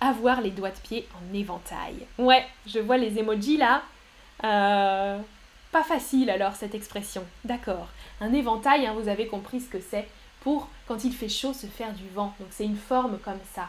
Avoir 0.00 0.40
les 0.40 0.50
doigts 0.50 0.70
de 0.70 0.78
pied 0.78 1.08
en 1.14 1.34
éventail. 1.34 2.06
Ouais, 2.18 2.46
je 2.66 2.78
vois 2.78 2.98
les 2.98 3.18
emojis 3.18 3.56
là. 3.56 3.82
Euh, 4.44 5.18
pas 5.72 5.82
facile 5.82 6.30
alors 6.30 6.54
cette 6.54 6.74
expression. 6.74 7.24
D'accord. 7.44 7.88
Un 8.20 8.32
éventail, 8.32 8.86
hein, 8.86 8.94
vous 8.94 9.08
avez 9.08 9.26
compris 9.26 9.60
ce 9.60 9.68
que 9.68 9.80
c'est 9.80 10.08
pour 10.40 10.68
quand 10.86 11.04
il 11.04 11.12
fait 11.12 11.28
chaud 11.28 11.52
se 11.52 11.66
faire 11.66 11.92
du 11.92 12.08
vent. 12.08 12.34
Donc 12.38 12.48
c'est 12.50 12.64
une 12.64 12.76
forme 12.76 13.18
comme 13.18 13.40
ça. 13.54 13.68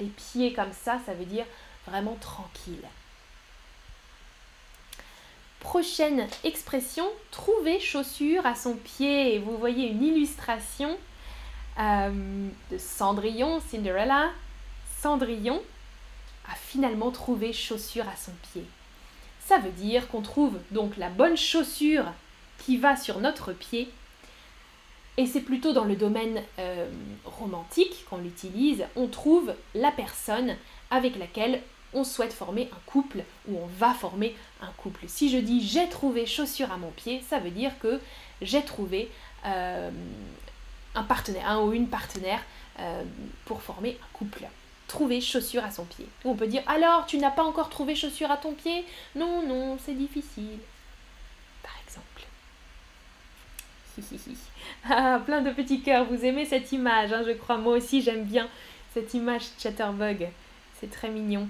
Les 0.00 0.06
pieds 0.06 0.52
comme 0.52 0.72
ça, 0.72 0.98
ça 1.04 1.14
veut 1.14 1.24
dire 1.24 1.46
vraiment 1.86 2.16
tranquille. 2.20 2.84
Prochaine 5.62 6.26
expression, 6.42 7.04
trouver 7.30 7.78
chaussure 7.78 8.44
à 8.44 8.56
son 8.56 8.74
pied. 8.74 9.38
Vous 9.38 9.56
voyez 9.56 9.86
une 9.86 10.02
illustration 10.02 10.98
euh, 11.78 12.48
de 12.72 12.78
Cendrillon, 12.78 13.60
Cinderella. 13.70 14.30
Cendrillon 15.00 15.62
a 16.48 16.54
finalement 16.56 17.12
trouvé 17.12 17.52
chaussure 17.52 18.08
à 18.08 18.16
son 18.16 18.32
pied. 18.52 18.64
Ça 19.46 19.58
veut 19.58 19.70
dire 19.70 20.08
qu'on 20.08 20.20
trouve 20.20 20.58
donc 20.72 20.96
la 20.96 21.08
bonne 21.08 21.36
chaussure 21.36 22.06
qui 22.58 22.76
va 22.76 22.96
sur 22.96 23.20
notre 23.20 23.52
pied. 23.52 23.88
Et 25.16 25.26
c'est 25.26 25.42
plutôt 25.42 25.72
dans 25.72 25.84
le 25.84 25.94
domaine 25.94 26.42
euh, 26.58 26.90
romantique 27.24 28.04
qu'on 28.10 28.18
l'utilise. 28.18 28.84
On 28.96 29.06
trouve 29.06 29.54
la 29.76 29.92
personne 29.92 30.56
avec 30.90 31.16
laquelle 31.16 31.62
on 31.94 32.04
souhaite 32.04 32.32
former 32.32 32.68
un 32.72 32.80
couple 32.86 33.22
ou 33.48 33.58
on 33.58 33.66
va 33.78 33.92
former 33.94 34.34
un 34.60 34.70
couple. 34.76 35.04
Si 35.08 35.30
je 35.30 35.38
dis 35.38 35.66
j'ai 35.66 35.88
trouvé 35.88 36.26
chaussure 36.26 36.72
à 36.72 36.76
mon 36.76 36.90
pied, 36.90 37.22
ça 37.28 37.38
veut 37.38 37.50
dire 37.50 37.72
que 37.80 38.00
j'ai 38.40 38.62
trouvé 38.62 39.10
euh, 39.44 39.90
un 40.94 41.02
partenaire, 41.02 41.48
un 41.48 41.60
ou 41.60 41.72
une 41.72 41.88
partenaire 41.88 42.42
euh, 42.80 43.02
pour 43.44 43.62
former 43.62 43.98
un 44.02 44.16
couple. 44.16 44.44
Trouver 44.88 45.20
chaussure 45.20 45.64
à 45.64 45.70
son 45.70 45.84
pied. 45.84 46.06
Ou 46.24 46.30
on 46.30 46.34
peut 46.34 46.46
dire 46.46 46.62
alors 46.66 47.06
tu 47.06 47.18
n'as 47.18 47.30
pas 47.30 47.44
encore 47.44 47.68
trouvé 47.68 47.94
chaussure 47.94 48.30
à 48.30 48.36
ton 48.36 48.52
pied? 48.52 48.84
Non, 49.14 49.46
non, 49.46 49.78
c'est 49.84 49.94
difficile. 49.94 50.58
Par 51.62 51.74
exemple. 51.86 52.26
ah, 54.88 55.20
plein 55.24 55.42
de 55.42 55.50
petits 55.50 55.82
cœurs, 55.82 56.06
vous 56.06 56.24
aimez 56.24 56.46
cette 56.46 56.72
image, 56.72 57.12
hein, 57.12 57.22
je 57.26 57.32
crois. 57.32 57.58
Moi 57.58 57.76
aussi 57.76 58.00
j'aime 58.00 58.24
bien 58.24 58.48
cette 58.94 59.12
image 59.14 59.42
Chatterbug. 59.58 60.28
C'est 60.80 60.90
très 60.90 61.08
mignon 61.08 61.48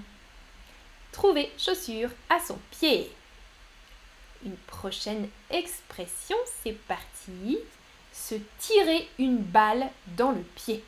trouver 1.13 1.49
chaussure 1.57 2.09
à 2.29 2.39
son 2.39 2.59
pied. 2.71 3.09
Une 4.45 4.57
prochaine 4.67 5.29
expression, 5.49 6.35
c'est 6.61 6.77
parti. 6.87 7.59
Se 8.11 8.35
tirer 8.59 9.07
une 9.17 9.37
balle 9.37 9.89
dans 10.17 10.31
le 10.31 10.41
pied. 10.55 10.83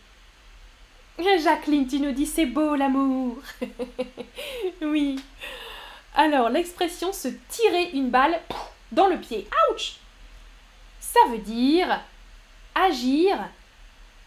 Jacqueline, 1.18 1.88
tu 1.88 2.00
nous 2.00 2.12
dis 2.12 2.26
c'est 2.26 2.46
beau 2.46 2.76
l'amour. 2.76 3.38
oui. 4.82 5.18
Alors, 6.14 6.50
l'expression 6.50 7.14
se 7.14 7.30
tirer 7.50 7.92
une 7.94 8.10
balle 8.10 8.40
dans 8.92 9.08
le 9.08 9.18
pied. 9.18 9.48
Ouch 9.72 9.96
Ça 11.00 11.20
veut 11.30 11.40
dire 11.40 12.02
agir 12.74 13.38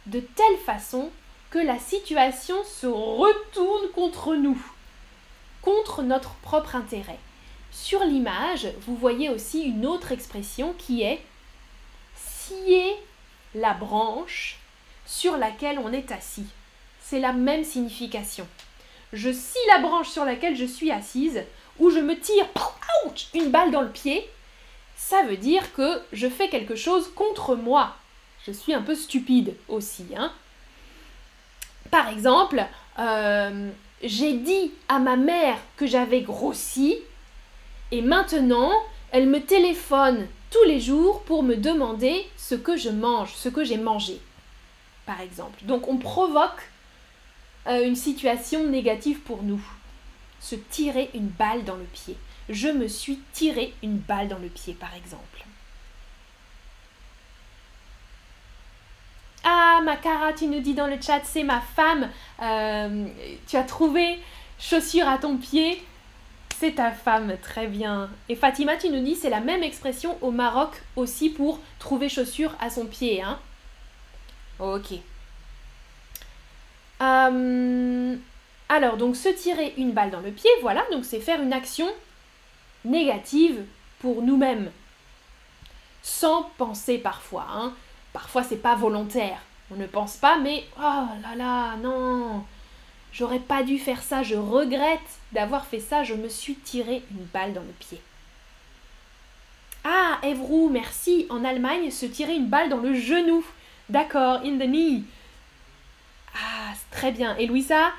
de 0.07 0.21
telle 0.21 0.59
façon 0.65 1.11
que 1.51 1.59
la 1.59 1.79
situation 1.79 2.65
se 2.65 2.87
retourne 2.87 3.91
contre 3.95 4.35
nous 4.35 4.59
contre 5.69 6.03
notre 6.03 6.33
propre 6.37 6.77
intérêt. 6.77 7.19
Sur 7.71 8.03
l'image, 8.03 8.69
vous 8.87 8.97
voyez 8.97 9.29
aussi 9.29 9.65
une 9.65 9.85
autre 9.85 10.13
expression 10.13 10.73
qui 10.79 11.03
est 11.03 11.21
scier 12.17 12.97
la 13.55 13.75
branche 13.75 14.59
sur 15.05 15.37
laquelle 15.37 15.79
on 15.79 15.93
est 15.93 16.11
assis. 16.11 16.47
C'est 17.03 17.21
la 17.21 17.35
même 17.35 17.65
signification. 17.65 18.49
Je 19.13 19.31
scie 19.31 19.59
la 19.69 19.81
branche 19.81 20.09
sur 20.09 20.25
laquelle 20.25 20.57
je 20.57 20.65
suis 20.65 20.91
assise 20.91 21.43
ou 21.79 21.91
je 21.91 21.99
me 21.99 22.19
tire 22.19 22.47
une 23.35 23.51
balle 23.51 23.71
dans 23.71 23.83
le 23.83 23.91
pied. 23.91 24.27
Ça 24.97 25.23
veut 25.25 25.37
dire 25.37 25.75
que 25.75 26.01
je 26.15 26.29
fais 26.29 26.49
quelque 26.49 26.77
chose 26.77 27.13
contre 27.15 27.55
moi. 27.57 27.95
Je 28.47 28.53
suis 28.53 28.73
un 28.73 28.83
peu 28.83 28.95
stupide 28.95 29.55
aussi. 29.69 30.07
Hein. 30.17 30.33
Par 31.91 32.09
exemple, 32.09 32.65
euh, 32.99 33.71
j'ai 34.03 34.35
dit 34.35 34.73
à 34.89 34.99
ma 34.99 35.17
mère 35.17 35.59
que 35.77 35.87
j'avais 35.87 36.21
grossi 36.21 36.97
et 37.91 38.03
maintenant 38.03 38.73
elle 39.11 39.27
me 39.27 39.41
téléphone 39.41 40.27
tous 40.51 40.65
les 40.65 40.81
jours 40.81 41.23
pour 41.23 41.43
me 41.43 41.57
demander 41.57 42.27
ce 42.37 42.55
que 42.55 42.77
je 42.77 42.91
mange, 42.91 43.35
ce 43.35 43.49
que 43.49 43.65
j'ai 43.65 43.77
mangé, 43.77 44.21
par 45.07 45.21
exemple. 45.21 45.65
Donc 45.65 45.89
on 45.89 45.97
provoque 45.97 46.71
euh, 47.67 47.87
une 47.87 47.97
situation 47.97 48.67
négative 48.67 49.21
pour 49.21 49.43
nous. 49.43 49.61
Se 50.41 50.55
tirer 50.55 51.11
une 51.15 51.29
balle 51.29 51.65
dans 51.65 51.75
le 51.75 51.85
pied. 51.85 52.17
Je 52.49 52.69
me 52.69 52.87
suis 52.89 53.19
tiré 53.33 53.75
une 53.83 53.99
balle 53.99 54.29
dans 54.29 54.39
le 54.39 54.49
pied, 54.49 54.73
par 54.73 54.95
exemple. 54.95 55.45
Ah, 59.51 59.81
Makara, 59.83 60.35
tu 60.35 60.47
nous 60.47 60.61
dis 60.61 60.75
dans 60.75 60.87
le 60.87 61.01
chat, 61.01 61.23
c'est 61.25 61.43
ma 61.43 61.63
femme. 61.63 62.11
Euh, 62.43 63.07
tu 63.47 63.57
as 63.57 63.63
trouvé 63.63 64.19
chaussure 64.59 65.09
à 65.09 65.17
ton 65.17 65.39
pied. 65.39 65.83
C'est 66.59 66.73
ta 66.73 66.91
femme, 66.91 67.35
très 67.43 67.67
bien. 67.67 68.11
Et 68.29 68.35
Fatima, 68.35 68.77
tu 68.77 68.91
nous 68.91 69.03
dis, 69.03 69.15
c'est 69.15 69.31
la 69.31 69.41
même 69.41 69.63
expression 69.63 70.19
au 70.21 70.31
Maroc 70.33 70.83
aussi 70.97 71.31
pour 71.31 71.61
trouver 71.79 72.11
chaussure 72.11 72.55
à 72.61 72.69
son 72.69 72.85
pied. 72.85 73.23
Hein 73.23 73.39
ok. 74.59 74.93
Euh, 77.01 78.17
alors, 78.69 78.97
donc 78.99 79.17
se 79.17 79.31
tirer 79.31 79.73
une 79.79 79.93
balle 79.93 80.11
dans 80.11 80.21
le 80.21 80.31
pied, 80.31 80.51
voilà, 80.61 80.85
donc 80.93 81.07
c'est 81.07 81.21
faire 81.21 81.41
une 81.41 81.55
action 81.55 81.89
négative 82.85 83.65
pour 84.01 84.21
nous-mêmes. 84.21 84.71
Sans 86.03 86.43
penser 86.59 86.99
parfois. 86.99 87.47
Hein. 87.51 87.73
Parfois, 88.19 88.43
c'est 88.43 88.57
pas 88.57 88.75
volontaire. 88.75 89.39
On 89.71 89.77
ne 89.77 89.87
pense 89.87 90.17
pas, 90.17 90.39
mais 90.39 90.65
oh 90.77 91.07
là 91.23 91.37
là, 91.37 91.77
non, 91.77 92.45
j'aurais 93.13 93.39
pas 93.39 93.63
dû 93.63 93.79
faire 93.79 94.03
ça, 94.03 94.25
je 94.25 94.35
regrette 94.35 94.99
d'avoir 95.31 95.67
fait 95.67 95.79
ça, 95.79 96.03
je 96.03 96.15
me 96.15 96.29
suis 96.29 96.57
tiré 96.57 97.05
une 97.13 97.27
balle 97.27 97.53
dans 97.53 97.61
le 97.61 97.73
pied. 97.79 98.01
Ah, 99.85 100.19
Evrou, 100.25 100.69
merci. 100.69 101.29
En 101.31 101.45
Allemagne, 101.45 101.93
se 101.93 102.07
tirer 102.07 102.35
une 102.35 102.49
balle 102.49 102.69
dans 102.69 102.79
le 102.79 102.93
genou. 102.93 103.45
D'accord, 103.89 104.41
in 104.45 104.59
the 104.59 104.67
knee. 104.69 105.05
Ah, 106.35 106.73
très 106.91 107.13
bien. 107.13 107.37
Et 107.37 107.47
Louisa, 107.47 107.93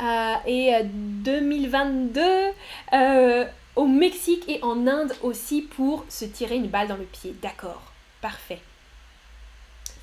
euh, 0.00 0.34
et 0.46 0.74
2022 0.84 2.20
euh, 2.20 2.52
euh, 2.92 3.44
au 3.74 3.88
Mexique 3.88 4.44
et 4.46 4.62
en 4.62 4.86
Inde 4.86 5.12
aussi 5.22 5.62
pour 5.62 6.04
se 6.08 6.24
tirer 6.24 6.54
une 6.54 6.68
balle 6.68 6.86
dans 6.86 6.96
le 6.96 7.02
pied. 7.02 7.34
D'accord, 7.42 7.82
parfait. 8.20 8.60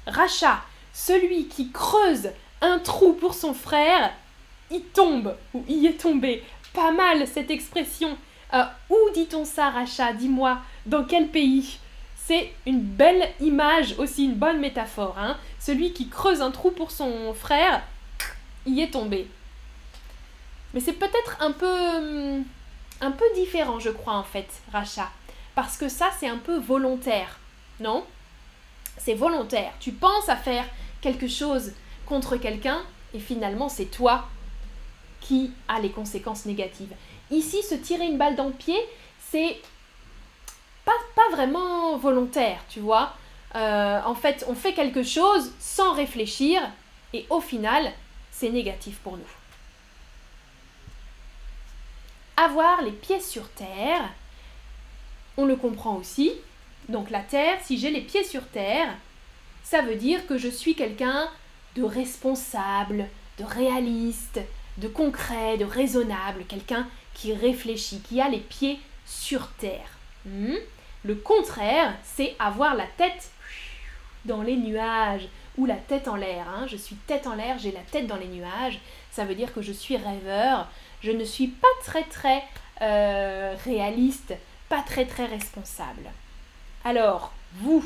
Racha, 0.08 0.62
celui 0.94 1.48
qui 1.48 1.72
creuse 1.72 2.30
un 2.62 2.80
trou 2.80 3.14
pour 3.14 3.34
son 3.34 3.54
frère, 3.54 4.12
il 4.72 4.82
tombe 4.82 5.36
ou 5.54 5.64
y 5.68 5.88
est 5.88 6.02
tombé. 6.02 6.44
Pas 6.74 6.92
mal 6.92 7.28
cette 7.28 7.52
expression. 7.52 8.18
Euh, 8.54 8.64
où 8.90 8.98
dit-on 9.14 9.46
ça, 9.46 9.70
Racha? 9.70 10.14
Dis-moi, 10.14 10.60
dans 10.86 11.04
quel 11.04 11.28
pays? 11.28 11.80
C'est 12.16 12.54
une 12.66 12.80
belle 12.80 13.30
image, 13.42 13.96
aussi 13.98 14.26
une 14.26 14.36
bonne 14.36 14.60
métaphore. 14.60 15.16
Hein 15.18 15.38
Celui 15.60 15.92
qui 15.92 16.08
creuse 16.08 16.42
un 16.42 16.52
trou 16.52 16.72
pour 16.72 16.92
son 16.92 17.34
frère, 17.34 17.82
y 18.66 18.82
est 18.82 18.92
tombé. 18.92 19.28
Mais 20.74 20.80
c'est 20.80 20.94
peut-être 20.94 21.38
un 21.42 21.52
peu, 21.52 22.42
un 23.02 23.12
peu 23.12 23.26
différent, 23.36 23.80
je 23.80 23.90
crois, 23.90 24.14
en 24.14 24.24
fait, 24.24 24.48
Racha. 24.72 25.10
Parce 25.56 25.78
que 25.78 25.90
ça, 25.90 26.10
c'est 26.20 26.28
un 26.28 26.38
peu 26.38 26.58
volontaire, 26.58 27.40
non? 27.80 28.06
C'est 28.98 29.14
volontaire. 29.14 29.74
Tu 29.80 29.92
penses 29.92 30.30
à 30.30 30.36
faire 30.36 30.66
quelque 31.02 31.28
chose 31.28 31.74
contre 32.06 32.38
quelqu'un 32.38 32.82
et 33.14 33.20
finalement 33.20 33.70
c'est 33.70 33.86
toi 33.86 34.28
qui 35.22 35.52
a 35.68 35.80
les 35.80 35.92
conséquences 35.92 36.46
négatives. 36.46 36.94
Ici, 37.32 37.64
se 37.64 37.76
tirer 37.76 38.06
une 38.06 38.18
balle 38.18 38.36
dans 38.36 38.48
le 38.48 38.54
pied, 38.54 38.78
c'est 39.32 39.58
pas, 40.86 40.92
pas 41.16 41.30
vraiment 41.32 41.98
volontaire, 41.98 42.60
tu 42.70 42.82
vois. 42.82 43.14
euh, 43.56 44.02
en 44.06 44.16
fait, 44.16 44.44
on 44.48 44.56
fait 44.56 44.74
quelque 44.74 45.04
chose 45.04 45.52
sans 45.60 45.94
réfléchir 45.94 46.62
et 47.14 47.26
au 47.30 47.40
final, 47.40 47.92
c'est 48.32 48.50
négatif 48.50 48.98
pour 49.00 49.16
nous. 49.18 49.24
Avoir 52.36 52.82
les 52.82 52.92
pieds 52.92 53.22
sur 53.22 53.48
terre, 53.50 54.10
on 55.38 55.46
le 55.46 55.56
comprend 55.56 55.96
aussi. 55.96 56.34
Donc 56.94 57.10
la 57.10 57.22
terre, 57.22 57.58
si 57.64 57.80
j'ai 57.80 57.90
les 57.90 58.02
pieds 58.02 58.24
sur 58.24 58.48
terre, 58.50 58.88
ça 59.64 59.82
veut 59.82 59.96
dire 59.96 60.28
que 60.28 60.38
je 60.38 60.48
suis 60.48 60.76
quelqu'un 60.76 61.28
de 61.76 61.82
responsable, 61.82 63.08
de 63.40 63.44
réaliste, 63.44 64.40
de 64.78 64.88
concret, 64.88 65.58
de 65.58 65.66
raisonnable, 65.66 66.46
quelqu'un 66.48 66.88
qui 67.16 67.34
réfléchit, 67.34 68.00
qui 68.02 68.22
a 68.22 68.30
les 68.30 68.42
pieds 68.42 68.80
sur 69.08 69.48
terre. 69.54 69.98
Hmm? 70.28 70.58
Le 71.04 71.16
contraire, 71.16 71.96
c'est 72.04 72.36
avoir 72.38 72.76
la 72.76 72.86
tête 72.86 73.32
dans 74.26 74.44
les 74.44 74.56
nuages 74.56 75.28
ou 75.58 75.66
la 75.66 75.78
tête 75.78 76.08
en 76.08 76.16
l'air. 76.16 76.46
Hein. 76.48 76.68
Je 76.68 76.78
suis 76.78 76.96
tête 77.08 77.26
en 77.26 77.34
l'air, 77.34 77.58
j'ai 77.58 77.72
la 77.72 77.82
tête 77.92 78.06
dans 78.06 78.18
les 78.18 78.28
nuages. 78.28 78.80
Ça 79.10 79.26
veut 79.26 79.36
dire 79.36 79.52
que 79.52 79.64
je 79.64 79.72
suis 79.72 79.98
rêveur. 79.98 80.70
Je 81.02 81.10
ne 81.10 81.26
suis 81.26 81.48
pas 81.48 81.68
très 81.84 82.04
très 82.04 82.44
euh, 82.84 83.56
réaliste, 83.66 84.36
pas 84.70 84.84
très 84.84 85.08
très 85.08 85.26
responsable. 85.26 86.12
Alors, 86.86 87.32
vous, 87.54 87.84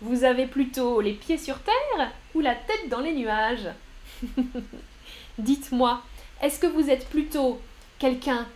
vous 0.00 0.24
avez 0.24 0.46
plutôt 0.46 1.00
les 1.00 1.12
pieds 1.12 1.36
sur 1.36 1.58
terre 1.58 2.12
ou 2.34 2.40
la 2.40 2.54
tête 2.54 2.88
dans 2.88 3.00
les 3.00 3.12
nuages? 3.12 3.68
Dites-moi, 5.38 6.02
est-ce 6.40 6.58
que 6.58 6.66
vous 6.66 6.88
êtes 6.88 7.08
plutôt 7.10 7.60
quelqu'un 7.98 8.46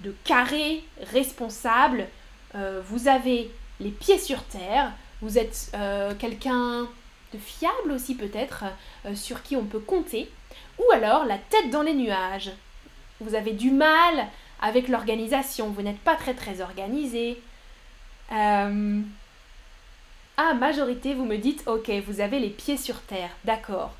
de 0.00 0.14
carré, 0.24 0.82
responsable? 1.12 2.06
Euh, 2.54 2.80
Vous 2.86 3.06
avez 3.08 3.50
les 3.80 3.90
pieds 3.90 4.18
sur 4.18 4.42
terre 4.44 4.92
Vous 5.20 5.36
êtes 5.36 5.70
euh, 5.74 6.14
quelqu'un 6.18 6.88
de 7.34 7.38
fiable 7.38 7.92
aussi 7.92 8.14
peut-être, 8.14 8.64
euh, 9.04 9.14
sur 9.14 9.42
qui 9.42 9.56
on 9.56 9.64
peut 9.64 9.78
compter? 9.78 10.30
Ou 10.78 10.90
alors 10.92 11.26
la 11.26 11.36
tête 11.36 11.70
dans 11.70 11.82
les 11.82 11.94
nuages? 11.94 12.50
Vous 13.20 13.34
avez 13.34 13.52
du 13.52 13.70
mal 13.70 14.26
avec 14.62 14.88
l'organisation, 14.88 15.68
vous 15.68 15.82
n'êtes 15.82 16.00
pas 16.00 16.16
très 16.16 16.34
très 16.34 16.62
organisé. 16.62 17.38
Ah, 20.42 20.54
majorité, 20.54 21.14
vous 21.14 21.26
me 21.26 21.36
dites, 21.36 21.64
ok, 21.66 21.90
vous 22.06 22.20
avez 22.20 22.38
les 22.38 22.48
pieds 22.48 22.78
sur 22.78 23.02
terre, 23.02 23.30
d'accord. 23.44 23.92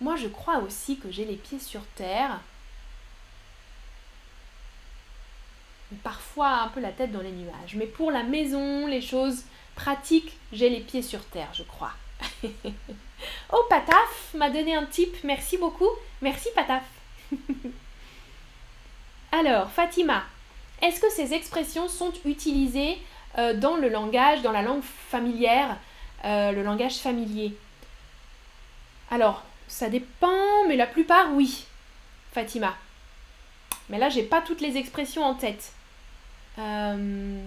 Moi, 0.00 0.16
je 0.16 0.28
crois 0.28 0.58
aussi 0.58 0.98
que 0.98 1.10
j'ai 1.10 1.24
les 1.24 1.36
pieds 1.36 1.58
sur 1.58 1.80
terre. 1.94 2.40
Parfois 6.02 6.48
un 6.48 6.68
peu 6.68 6.80
la 6.80 6.92
tête 6.92 7.12
dans 7.12 7.22
les 7.22 7.32
nuages. 7.32 7.76
Mais 7.76 7.86
pour 7.86 8.10
la 8.10 8.22
maison, 8.22 8.86
les 8.86 9.00
choses 9.00 9.44
pratiques, 9.74 10.36
j'ai 10.52 10.68
les 10.68 10.80
pieds 10.80 11.02
sur 11.02 11.24
terre, 11.24 11.50
je 11.54 11.62
crois. 11.62 11.92
oh, 13.52 13.64
Pataf 13.68 14.34
m'a 14.34 14.50
donné 14.50 14.74
un 14.74 14.84
tip. 14.84 15.16
Merci 15.24 15.58
beaucoup. 15.58 15.90
Merci, 16.20 16.48
Pataf. 16.54 16.84
Alors, 19.32 19.70
Fatima, 19.70 20.24
est-ce 20.82 21.00
que 21.00 21.10
ces 21.10 21.34
expressions 21.34 21.88
sont 21.88 22.12
utilisées 22.24 22.98
euh, 23.38 23.54
dans 23.54 23.76
le 23.76 23.88
langage, 23.88 24.42
dans 24.42 24.52
la 24.52 24.62
langue 24.62 24.82
familière, 24.82 25.76
euh, 26.24 26.52
le 26.52 26.62
langage 26.62 26.96
familier 26.98 27.54
Alors, 29.10 29.44
ça 29.68 29.88
dépend, 29.88 30.64
mais 30.68 30.76
la 30.76 30.86
plupart, 30.86 31.32
oui, 31.32 31.64
Fatima. 32.32 32.74
Mais 33.88 33.98
là, 33.98 34.08
j'ai 34.08 34.22
pas 34.22 34.40
toutes 34.40 34.60
les 34.60 34.76
expressions 34.76 35.24
en 35.24 35.34
tête. 35.34 35.72
Euh, 36.58 37.40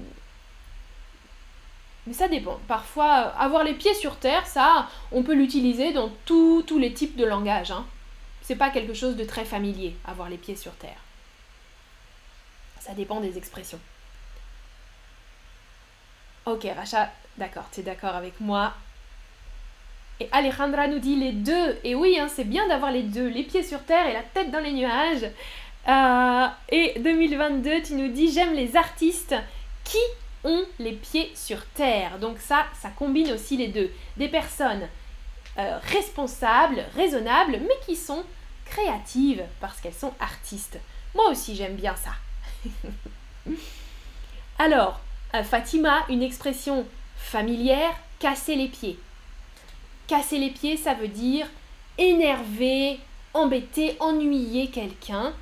mais 2.07 2.13
ça 2.13 2.27
dépend. 2.27 2.59
Parfois, 2.67 3.11
avoir 3.37 3.63
les 3.63 3.73
pieds 3.73 3.93
sur 3.93 4.17
terre, 4.17 4.45
ça, 4.47 4.89
on 5.11 5.23
peut 5.23 5.33
l'utiliser 5.33 5.93
dans 5.93 6.09
tous 6.25 6.77
les 6.77 6.93
types 6.93 7.15
de 7.15 7.25
langage. 7.25 7.71
Hein. 7.71 7.85
C'est 8.41 8.57
pas 8.57 8.69
quelque 8.69 8.93
chose 8.93 9.15
de 9.15 9.23
très 9.23 9.45
familier, 9.45 9.95
avoir 10.05 10.29
les 10.29 10.37
pieds 10.37 10.55
sur 10.55 10.73
terre. 10.73 10.99
Ça 12.79 12.93
dépend 12.93 13.21
des 13.21 13.37
expressions. 13.37 13.79
Ok, 16.45 16.67
Racha, 16.75 17.09
d'accord, 17.37 17.65
tu 17.71 17.79
es 17.79 17.83
d'accord 17.83 18.15
avec 18.15 18.39
moi. 18.41 18.73
Et 20.19 20.27
Alejandra 20.31 20.87
nous 20.87 20.99
dit 20.99 21.15
les 21.15 21.31
deux. 21.31 21.79
Et 21.83 21.95
oui, 21.95 22.17
hein, 22.19 22.27
c'est 22.27 22.43
bien 22.43 22.67
d'avoir 22.67 22.91
les 22.91 23.03
deux, 23.03 23.27
les 23.27 23.43
pieds 23.43 23.63
sur 23.63 23.81
terre 23.83 24.07
et 24.07 24.13
la 24.13 24.23
tête 24.23 24.51
dans 24.51 24.59
les 24.59 24.73
nuages. 24.73 25.29
Euh, 25.87 26.47
et 26.69 26.99
2022, 26.99 27.81
tu 27.81 27.93
nous 27.95 28.09
dis 28.09 28.31
j'aime 28.31 28.53
les 28.53 28.75
artistes 28.75 29.35
qui 29.83 29.97
ont 30.43 30.63
les 30.79 30.93
pieds 30.93 31.31
sur 31.35 31.65
terre. 31.75 32.19
Donc 32.19 32.39
ça, 32.39 32.65
ça 32.81 32.89
combine 32.89 33.31
aussi 33.31 33.57
les 33.57 33.69
deux. 33.69 33.91
Des 34.17 34.27
personnes 34.27 34.87
euh, 35.57 35.77
responsables, 35.91 36.83
raisonnables, 36.95 37.59
mais 37.61 37.85
qui 37.85 37.95
sont 37.95 38.23
créatives 38.65 39.43
parce 39.61 39.79
qu'elles 39.79 39.93
sont 39.93 40.13
artistes. 40.19 40.79
Moi 41.15 41.29
aussi, 41.29 41.55
j'aime 41.55 41.75
bien 41.75 41.95
ça. 41.95 42.11
Alors, 44.59 44.99
euh, 45.35 45.43
Fatima, 45.43 46.05
une 46.09 46.23
expression 46.23 46.85
familière, 47.17 47.95
casser 48.19 48.55
les 48.55 48.67
pieds. 48.67 48.99
Casser 50.07 50.37
les 50.37 50.49
pieds, 50.49 50.77
ça 50.77 50.93
veut 50.93 51.07
dire 51.07 51.47
énerver, 51.97 52.99
embêter, 53.33 53.95
ennuyer 53.99 54.69
quelqu'un. 54.69 55.33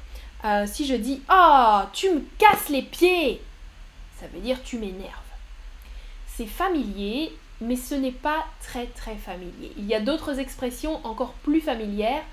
Euh, 0.46 0.66
si 0.68 0.86
je 0.86 0.96
dis 0.96 1.22
Oh, 1.32 1.82
tu 1.94 2.10
me 2.10 2.22
casses 2.38 2.70
les 2.70 2.82
pieds 2.82 3.42
ça 4.22 4.28
veut 4.28 4.40
dire 4.40 4.62
tu 4.64 4.78
m'énerves. 4.78 5.18
C'est 6.28 6.46
familier, 6.46 7.32
mais 7.60 7.76
ce 7.76 7.96
n'est 7.96 8.12
pas 8.12 8.46
très 8.62 8.86
très 8.86 9.16
familier. 9.16 9.72
Il 9.78 9.86
y 9.86 9.96
a 9.96 10.00
d'autres 10.00 10.40
expressions 10.40 11.04
encore 11.06 11.34
plus 11.34 11.60
familières 11.60 12.24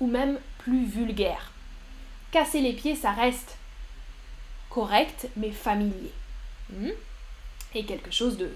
ou 0.00 0.08
même 0.08 0.40
plus 0.58 0.84
vulgaires. 0.84 1.52
Casser 2.32 2.60
les 2.60 2.72
pieds, 2.72 2.96
ça 2.96 3.12
reste 3.12 3.56
correct, 4.70 5.28
mais 5.36 5.52
familier. 5.52 6.12
Hmm? 6.70 6.90
Quelque 7.84 8.10
chose 8.10 8.36
de 8.36 8.50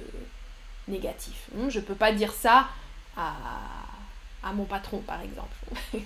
négatif. 0.88 1.48
Hmm, 1.54 1.68
je 1.68 1.78
ne 1.78 1.84
peux 1.84 1.94
pas 1.94 2.12
dire 2.12 2.32
ça 2.32 2.68
à, 3.16 3.34
à 4.42 4.52
mon 4.52 4.64
patron, 4.64 4.98
par 4.98 5.20
exemple. 5.20 5.56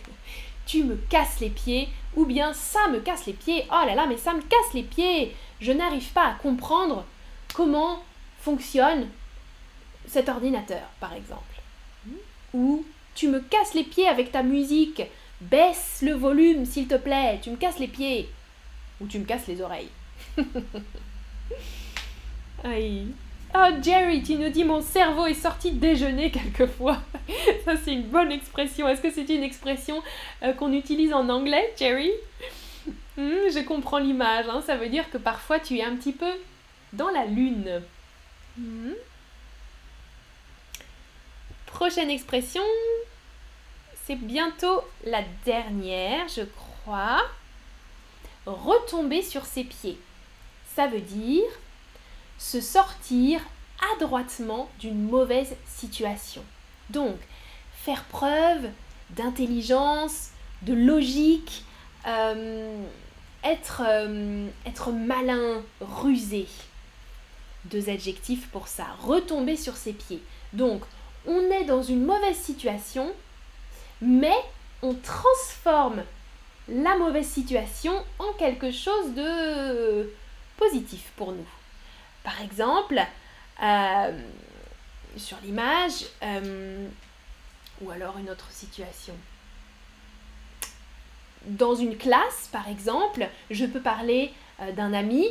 tu 0.67 0.85
me 0.85 0.97
casses 0.97 1.41
les 1.41 1.51
pieds, 1.51 1.89
ou 2.17 2.25
bien 2.25 2.53
ça 2.55 2.89
me 2.89 3.01
casse 3.01 3.27
les 3.27 3.33
pieds, 3.33 3.65
oh 3.71 3.87
là 3.87 3.95
là, 3.95 4.07
mais 4.07 4.17
ça 4.17 4.33
me 4.33 4.43
casse 4.43 4.73
les 4.73 4.83
pieds, 4.83 5.35
je 5.61 5.73
n'arrive 5.73 6.13
pas 6.13 6.29
à 6.29 6.35
comprendre 6.35 7.05
comment 7.53 8.03
fonctionne 8.41 9.09
cet 10.07 10.29
ordinateur, 10.29 10.83
par 11.01 11.13
exemple. 11.15 11.43
Hmm, 12.07 12.17
ou 12.55 12.85
tu 13.15 13.29
me 13.29 13.41
casses 13.41 13.75
les 13.75 13.85
pieds 13.85 14.09
avec 14.09 14.33
ta 14.33 14.43
musique, 14.43 15.03
baisse 15.41 16.01
le 16.03 16.15
volume, 16.15 16.65
s'il 16.65 16.89
te 16.89 16.97
plaît, 16.97 17.41
tu 17.43 17.51
me 17.51 17.57
casses 17.57 17.79
les 17.79 17.89
pieds, 17.89 18.29
ou 19.01 19.07
tu 19.07 19.19
me 19.19 19.25
casses 19.25 19.47
les 19.47 19.61
oreilles. 19.61 19.91
Oh 22.67 23.69
Jerry, 23.83 24.23
tu 24.23 24.37
nous 24.37 24.49
dis 24.49 24.65
mon 24.65 24.81
cerveau 24.81 25.27
est 25.27 25.35
sorti 25.35 25.71
déjeuner 25.71 26.31
quelquefois. 26.31 26.99
Ça 27.65 27.77
c'est 27.77 27.93
une 27.93 28.05
bonne 28.09 28.33
expression. 28.33 28.89
Est-ce 28.89 29.03
que 29.03 29.11
c'est 29.11 29.29
une 29.29 29.43
expression 29.43 30.03
euh, 30.43 30.53
qu'on 30.55 30.73
utilise 30.73 31.13
en 31.13 31.29
anglais, 31.29 31.73
Jerry? 31.79 32.11
Hmm, 33.17 33.49
Je 33.53 33.65
comprends 33.65 33.99
l'image. 33.99 34.47
Hein. 34.49 34.63
Ça 34.67 34.77
veut 34.77 34.89
dire 34.89 35.09
que 35.11 35.19
parfois 35.19 35.61
tu 35.61 35.77
es 35.79 35.85
un 35.85 35.95
petit 35.95 36.13
peu 36.13 36.33
dans 36.93 37.11
la 37.11 37.27
lune. 37.27 37.83
Hmm. 38.59 38.93
Prochaine 41.67 42.11
expression. 42.11 42.63
C'est 44.05 44.17
bientôt 44.17 44.83
la 45.07 45.23
dernière, 45.45 46.27
je 46.29 46.43
crois. 46.43 47.23
Retomber 48.47 49.23
sur 49.23 49.45
ses 49.45 49.65
pieds. 49.65 49.99
Ça 50.75 50.87
veut 50.89 51.01
dire 51.01 51.45
se 52.39 52.61
sortir 52.61 53.41
adroitement 53.95 54.69
d'une 54.79 55.03
mauvaise 55.03 55.55
situation. 55.67 56.43
Donc, 56.91 57.17
faire 57.75 58.05
preuve 58.05 58.69
d'intelligence, 59.11 60.31
de 60.63 60.75
logique, 60.75 61.65
euh, 62.07 62.85
être, 63.43 63.83
euh, 63.87 64.49
être 64.67 64.93
malin, 64.93 65.63
rusé. 65.81 66.47
Deux 67.67 67.89
adjectifs 67.89 68.49
pour 68.49 68.69
ça. 68.69 68.87
Retomber 69.03 69.57
sur 69.57 69.77
ses 69.77 69.93
pieds. 69.93 70.23
Donc, 70.53 70.83
on 71.27 71.41
est 71.51 71.65
dans 71.65 71.83
une 71.83 72.05
mauvaise 72.05 72.37
situation, 72.37 73.13
mais 74.01 74.37
on 74.83 74.95
transforme 74.95 76.03
la 76.69 76.97
mauvaise 76.97 77.29
situation 77.29 77.93
en 78.19 78.33
quelque 78.35 78.71
chose 78.71 79.15
de 79.15 80.11
positif 80.57 81.11
pour 81.17 81.33
nous. 81.33 81.47
Par 82.25 82.41
exemple, 82.43 83.01
euh, 83.63 84.19
sur 85.17 85.37
l'image, 85.45 86.07
euh, 86.23 86.89
ou 87.81 87.91
alors 87.91 88.19
une 88.19 88.31
autre 88.31 88.51
situation. 88.51 89.15
Dans 91.45 91.75
une 91.75 91.97
classe, 91.97 92.49
par 92.51 92.69
exemple, 92.69 93.29
je 93.51 93.67
peux 93.67 93.81
parler 93.81 94.33
euh, 94.61 94.73
d'un 94.73 94.93
ami 94.95 95.29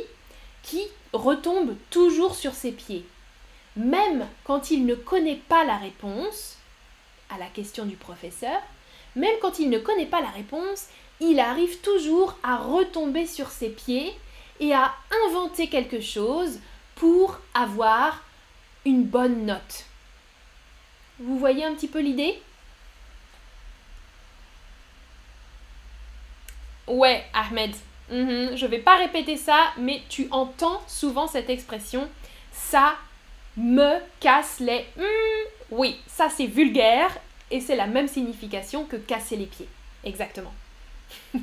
qui 0.62 0.82
retombe 1.12 1.76
toujours 1.90 2.34
sur 2.34 2.54
ses 2.54 2.72
pieds. 2.72 3.04
même 3.76 4.28
quand 4.44 4.70
il 4.70 4.86
ne 4.86 4.94
connaît 4.94 5.40
pas 5.48 5.64
la 5.64 5.76
réponse 5.76 6.58
à 7.28 7.38
la 7.38 7.46
question 7.46 7.86
du 7.86 7.96
professeur, 7.96 8.62
même 9.16 9.34
quand 9.42 9.58
il 9.58 9.68
ne 9.68 9.78
connaît 9.78 10.06
pas 10.06 10.20
la 10.20 10.28
réponse, 10.28 10.86
il 11.20 11.40
arrive 11.40 11.80
toujours 11.80 12.38
à 12.44 12.56
retomber 12.56 13.26
sur 13.26 13.48
ses 13.48 13.68
pieds 13.68 14.12
et 14.60 14.72
à 14.72 14.94
inventer 15.26 15.68
quelque 15.68 16.00
chose 16.00 16.60
pour 16.96 17.40
avoir 17.54 18.22
une 18.84 19.04
bonne 19.04 19.46
note. 19.46 19.84
Vous 21.18 21.38
voyez 21.38 21.64
un 21.64 21.74
petit 21.74 21.88
peu 21.88 22.00
l'idée? 22.00 22.40
Ouais, 26.86 27.24
Ahmed. 27.32 27.74
Mhm, 28.10 28.56
je 28.56 28.66
ne 28.66 28.70
vais 28.70 28.78
pas 28.78 28.96
répéter 28.96 29.36
ça, 29.36 29.72
mais 29.78 30.02
tu 30.08 30.28
entends 30.30 30.82
souvent 30.86 31.26
cette 31.26 31.48
expression. 31.48 32.08
Ça 32.52 32.96
me 33.56 33.98
casse 34.20 34.60
les... 34.60 34.84
Hmm, 34.96 35.48
oui, 35.70 35.98
ça 36.06 36.28
c'est 36.28 36.46
vulgaire 36.46 37.16
et 37.50 37.60
c'est 37.60 37.76
la 37.76 37.86
même 37.86 38.08
signification 38.08 38.84
que 38.84 38.96
casser 38.96 39.36
les 39.36 39.46
pieds. 39.46 39.68
Exactement. 40.04 40.52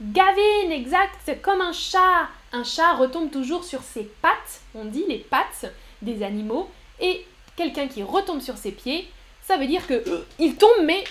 Gavin, 0.00 0.70
exact, 0.70 1.14
c'est 1.24 1.42
comme 1.42 1.60
un 1.60 1.72
chat. 1.72 2.28
Un 2.52 2.64
chat 2.64 2.94
retombe 2.94 3.30
toujours 3.30 3.64
sur 3.64 3.82
ses 3.82 4.04
pattes, 4.22 4.60
on 4.74 4.84
dit 4.84 5.04
les 5.08 5.18
pattes 5.18 5.72
des 6.02 6.22
animaux, 6.22 6.68
et 7.00 7.24
quelqu'un 7.56 7.86
qui 7.86 8.02
retombe 8.02 8.40
sur 8.40 8.56
ses 8.56 8.72
pieds, 8.72 9.08
ça 9.42 9.56
veut 9.56 9.66
dire 9.66 9.86
que 9.86 9.94
euh, 9.94 10.26
il 10.38 10.56
tombe, 10.56 10.84
mais 10.84 11.04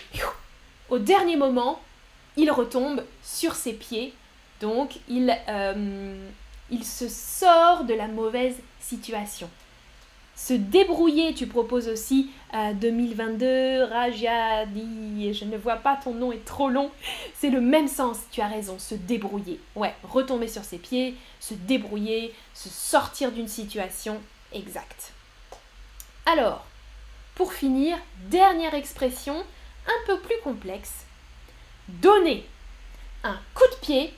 au 0.90 0.98
dernier 0.98 1.36
moment, 1.36 1.82
il 2.38 2.52
retombe 2.52 3.04
sur 3.24 3.56
ses 3.56 3.74
pieds. 3.74 4.14
Donc, 4.62 4.98
il, 5.08 5.36
euh, 5.48 6.28
il 6.70 6.84
se 6.84 7.08
sort 7.08 7.84
de 7.86 7.94
la 7.94 8.08
mauvaise 8.08 8.56
situation. 8.80 9.50
Se 10.40 10.54
débrouiller, 10.54 11.34
tu 11.34 11.48
proposes 11.48 11.90
aussi 11.90 12.32
2022, 12.54 13.46
euh, 13.46 13.86
Rajadi, 13.88 15.34
je 15.34 15.44
ne 15.44 15.58
vois 15.58 15.76
pas, 15.76 16.00
ton 16.02 16.14
nom 16.14 16.32
est 16.32 16.46
trop 16.46 16.70
long. 16.70 16.92
C'est 17.36 17.50
le 17.50 17.60
même 17.60 17.90
sens, 17.90 18.20
tu 18.32 18.40
as 18.40 18.48
raison, 18.48 18.80
se 18.80 18.96
débrouiller. 18.96 19.60
Ouais, 19.76 19.94
retomber 20.02 20.48
sur 20.48 20.64
ses 20.64 20.78
pieds, 20.78 21.16
se 21.42 21.54
débrouiller, 21.54 22.34
se 22.54 22.70
sortir 22.70 23.34
d'une 23.34 23.50
situation 23.50 24.22
exacte. 24.54 25.12
Alors, 26.26 26.66
pour 27.36 27.52
finir, 27.52 27.98
dernière 28.30 28.76
expression, 28.76 29.36
un 29.36 30.06
peu 30.08 30.20
plus 30.20 30.40
complexe. 30.42 31.06
Donner 31.90 32.48
un 33.26 33.38
coup 33.54 33.68
de 33.74 33.86
pied 33.86 34.14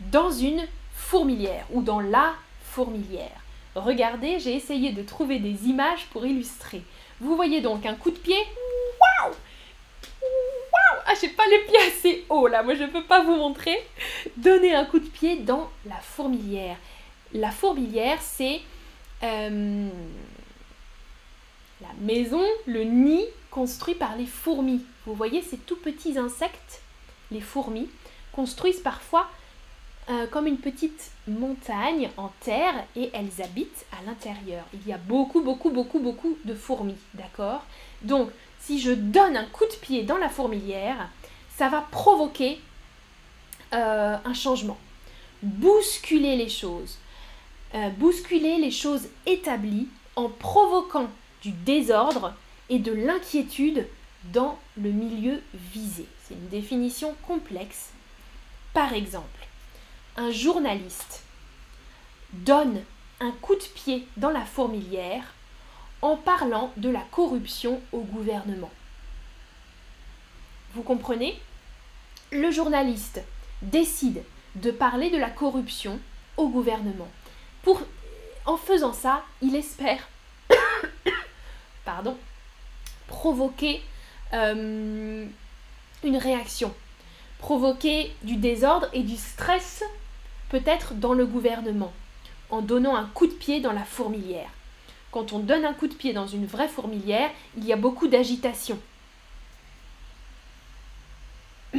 dans 0.00 0.30
une 0.30 0.66
fourmilière 0.94 1.66
ou 1.70 1.82
dans 1.82 2.00
la 2.00 2.34
fourmilière. 2.64 3.42
Regardez, 3.80 4.38
j'ai 4.38 4.54
essayé 4.54 4.92
de 4.92 5.02
trouver 5.02 5.38
des 5.38 5.66
images 5.66 6.06
pour 6.12 6.26
illustrer. 6.26 6.82
Vous 7.20 7.36
voyez 7.36 7.60
donc 7.60 7.86
un 7.86 7.94
coup 7.94 8.10
de 8.10 8.18
pied? 8.18 8.36
Waouh 8.36 9.32
Waouh 10.22 11.02
Ah, 11.06 11.14
j'ai 11.20 11.28
pas 11.28 11.46
les 11.46 11.58
pieds 11.60 11.88
assez 11.88 12.24
hauts 12.28 12.46
là, 12.46 12.62
moi 12.62 12.74
je 12.74 12.84
ne 12.84 12.88
peux 12.88 13.04
pas 13.04 13.22
vous 13.22 13.36
montrer. 13.36 13.76
Donner 14.36 14.74
un 14.74 14.84
coup 14.84 14.98
de 14.98 15.08
pied 15.08 15.36
dans 15.36 15.70
la 15.86 15.96
fourmilière. 15.96 16.76
La 17.32 17.50
fourmilière, 17.50 18.18
c'est 18.22 18.60
euh, 19.22 19.88
la 21.80 21.88
maison, 22.00 22.42
le 22.66 22.84
nid 22.84 23.24
construit 23.50 23.94
par 23.94 24.16
les 24.16 24.26
fourmis. 24.26 24.84
Vous 25.06 25.14
voyez 25.14 25.42
ces 25.42 25.58
tout 25.58 25.76
petits 25.76 26.18
insectes, 26.18 26.82
les 27.30 27.40
fourmis, 27.40 27.88
construisent 28.32 28.80
parfois 28.80 29.28
euh, 30.10 30.26
comme 30.26 30.46
une 30.46 30.58
petite 30.58 31.10
montagne 31.26 32.10
en 32.16 32.30
terre 32.40 32.74
et 32.96 33.10
elles 33.12 33.42
habitent 33.42 33.84
à 33.92 34.02
l'intérieur. 34.06 34.64
Il 34.72 34.86
y 34.88 34.92
a 34.92 34.98
beaucoup, 34.98 35.42
beaucoup, 35.42 35.70
beaucoup, 35.70 35.98
beaucoup 35.98 36.38
de 36.44 36.54
fourmis, 36.54 36.96
d'accord? 37.12 37.62
Donc, 38.02 38.30
si 38.58 38.80
je 38.80 38.90
donne 38.90 39.36
un 39.36 39.44
coup 39.44 39.66
de 39.66 39.76
pied 39.80 40.04
dans 40.04 40.16
la 40.16 40.28
fourmilière, 40.28 41.10
ça 41.56 41.68
va 41.68 41.82
provoquer 41.82 42.58
euh, 43.74 44.16
un 44.24 44.34
changement, 44.34 44.78
bousculer 45.42 46.36
les 46.36 46.48
choses, 46.48 46.98
euh, 47.74 47.90
bousculer 47.90 48.56
les 48.56 48.70
choses 48.70 49.08
établies 49.26 49.88
en 50.16 50.30
provoquant 50.30 51.08
du 51.42 51.50
désordre 51.50 52.34
et 52.70 52.78
de 52.78 52.92
l'inquiétude 52.92 53.86
dans 54.32 54.58
le 54.80 54.90
milieu 54.90 55.42
visé. 55.72 56.06
C'est 56.22 56.34
une 56.34 56.48
définition 56.48 57.14
complexe. 57.26 57.90
Par 58.72 58.94
exemple, 58.94 59.47
un 60.18 60.32
journaliste 60.32 61.22
donne 62.32 62.82
un 63.20 63.30
coup 63.30 63.54
de 63.54 63.62
pied 63.62 64.06
dans 64.16 64.30
la 64.30 64.44
fourmilière 64.44 65.22
en 66.02 66.16
parlant 66.16 66.72
de 66.76 66.90
la 66.90 67.02
corruption 67.12 67.80
au 67.92 68.00
gouvernement. 68.00 68.70
Vous 70.74 70.82
comprenez? 70.82 71.40
Le 72.30 72.50
journaliste 72.50 73.22
décide 73.62 74.22
de 74.56 74.70
parler 74.70 75.08
de 75.08 75.16
la 75.16 75.30
corruption 75.30 75.98
au 76.36 76.48
gouvernement. 76.48 77.08
En 78.44 78.56
faisant 78.56 78.92
ça, 78.92 79.22
il 79.40 79.54
espère 79.54 80.08
provoquer 83.08 83.82
euh, 84.32 85.26
une 86.02 86.16
réaction, 86.16 86.74
provoquer 87.38 88.14
du 88.22 88.36
désordre 88.36 88.88
et 88.92 89.02
du 89.02 89.16
stress 89.16 89.82
peut-être 90.48 90.94
dans 90.94 91.14
le 91.14 91.26
gouvernement, 91.26 91.92
en 92.50 92.62
donnant 92.62 92.96
un 92.96 93.06
coup 93.06 93.26
de 93.26 93.32
pied 93.32 93.60
dans 93.60 93.72
la 93.72 93.84
fourmilière. 93.84 94.50
Quand 95.10 95.32
on 95.32 95.38
donne 95.38 95.64
un 95.64 95.72
coup 95.72 95.86
de 95.86 95.94
pied 95.94 96.12
dans 96.12 96.26
une 96.26 96.46
vraie 96.46 96.68
fourmilière, 96.68 97.30
il 97.56 97.64
y 97.64 97.72
a 97.72 97.76
beaucoup 97.76 98.08
d'agitation. 98.08 98.78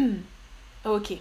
ok. 0.86 1.14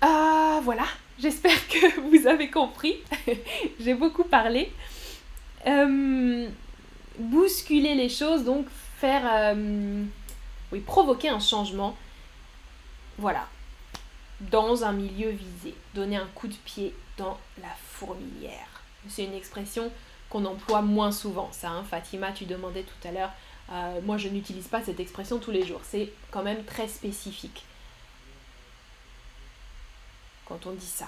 Ah 0.00 0.60
voilà, 0.62 0.86
j'espère 1.18 1.68
que 1.68 2.00
vous 2.10 2.26
avez 2.26 2.50
compris. 2.50 2.96
J'ai 3.80 3.94
beaucoup 3.94 4.24
parlé. 4.24 4.72
Euh, 5.66 6.48
bousculer 7.18 7.94
les 7.94 8.08
choses, 8.08 8.44
donc 8.44 8.66
faire... 8.98 9.22
Euh, 9.26 10.04
oui, 10.72 10.80
provoquer 10.80 11.28
un 11.28 11.40
changement. 11.40 11.96
Voilà 13.18 13.46
dans 14.40 14.84
un 14.84 14.92
milieu 14.92 15.30
visé. 15.30 15.74
Donner 15.94 16.16
un 16.16 16.26
coup 16.34 16.48
de 16.48 16.54
pied 16.64 16.94
dans 17.16 17.38
la 17.60 17.74
fourmilière. 17.88 18.82
C'est 19.08 19.24
une 19.24 19.34
expression 19.34 19.90
qu'on 20.28 20.44
emploie 20.44 20.82
moins 20.82 21.12
souvent. 21.12 21.48
Ça, 21.52 21.70
hein. 21.70 21.84
Fatima, 21.84 22.32
tu 22.32 22.44
demandais 22.44 22.82
tout 22.82 23.08
à 23.08 23.12
l'heure. 23.12 23.32
Euh, 23.72 24.00
moi, 24.02 24.16
je 24.16 24.28
n'utilise 24.28 24.68
pas 24.68 24.82
cette 24.82 25.00
expression 25.00 25.38
tous 25.38 25.50
les 25.50 25.64
jours. 25.64 25.80
C'est 25.84 26.12
quand 26.30 26.42
même 26.42 26.64
très 26.64 26.88
spécifique. 26.88 27.64
Quand 30.46 30.66
on 30.66 30.72
dit 30.72 30.86
ça, 30.86 31.06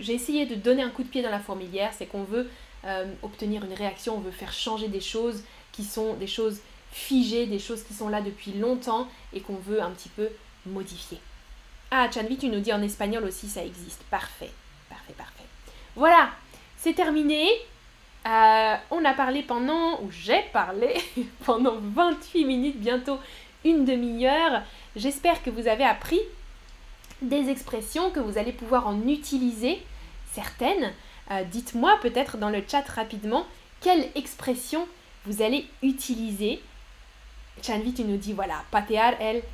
j'ai 0.00 0.14
essayé 0.14 0.46
de 0.46 0.54
donner 0.54 0.82
un 0.82 0.88
coup 0.88 1.02
de 1.02 1.08
pied 1.08 1.20
dans 1.20 1.30
la 1.30 1.38
fourmilière, 1.38 1.92
c'est 1.96 2.06
qu'on 2.06 2.24
veut 2.24 2.50
euh, 2.86 3.12
obtenir 3.22 3.62
une 3.62 3.74
réaction, 3.74 4.16
on 4.16 4.20
veut 4.20 4.30
faire 4.30 4.54
changer 4.54 4.88
des 4.88 5.02
choses 5.02 5.44
qui 5.70 5.84
sont 5.84 6.14
des 6.14 6.26
choses 6.26 6.60
figées, 6.90 7.44
des 7.44 7.58
choses 7.58 7.82
qui 7.82 7.92
sont 7.92 8.08
là 8.08 8.22
depuis 8.22 8.52
longtemps 8.52 9.06
et 9.34 9.40
qu'on 9.40 9.56
veut 9.56 9.82
un 9.82 9.90
petit 9.90 10.08
peu 10.08 10.30
modifier. 10.64 11.18
Ah, 11.96 12.10
Chanvi, 12.10 12.36
tu 12.36 12.48
nous 12.48 12.58
dis 12.58 12.72
en 12.72 12.82
espagnol 12.82 13.22
aussi, 13.22 13.48
ça 13.48 13.64
existe. 13.64 14.02
Parfait, 14.10 14.50
parfait, 14.90 15.12
parfait. 15.16 15.44
Voilà, 15.94 16.30
c'est 16.76 16.92
terminé. 16.92 17.46
Euh, 18.26 18.74
on 18.90 19.04
a 19.04 19.12
parlé 19.12 19.42
pendant, 19.42 20.02
ou 20.02 20.10
j'ai 20.10 20.42
parlé 20.52 20.96
pendant 21.44 21.76
28 21.78 22.46
minutes, 22.46 22.80
bientôt 22.80 23.20
une 23.64 23.84
demi-heure. 23.84 24.62
J'espère 24.96 25.40
que 25.44 25.50
vous 25.50 25.68
avez 25.68 25.84
appris 25.84 26.18
des 27.22 27.48
expressions, 27.48 28.10
que 28.10 28.18
vous 28.18 28.38
allez 28.38 28.50
pouvoir 28.50 28.88
en 28.88 29.06
utiliser 29.06 29.80
certaines. 30.32 30.90
Euh, 31.30 31.44
dites-moi 31.44 31.96
peut-être 32.02 32.38
dans 32.38 32.50
le 32.50 32.64
chat 32.68 32.88
rapidement 32.88 33.46
quelle 33.80 34.08
expression 34.16 34.88
vous 35.26 35.42
allez 35.42 35.64
utiliser. 35.80 36.60
Chanvi, 37.62 37.94
tu 37.94 38.02
nous 38.02 38.16
dis 38.16 38.32
voilà, 38.32 38.64
patear 38.72 39.14
el 39.20 39.44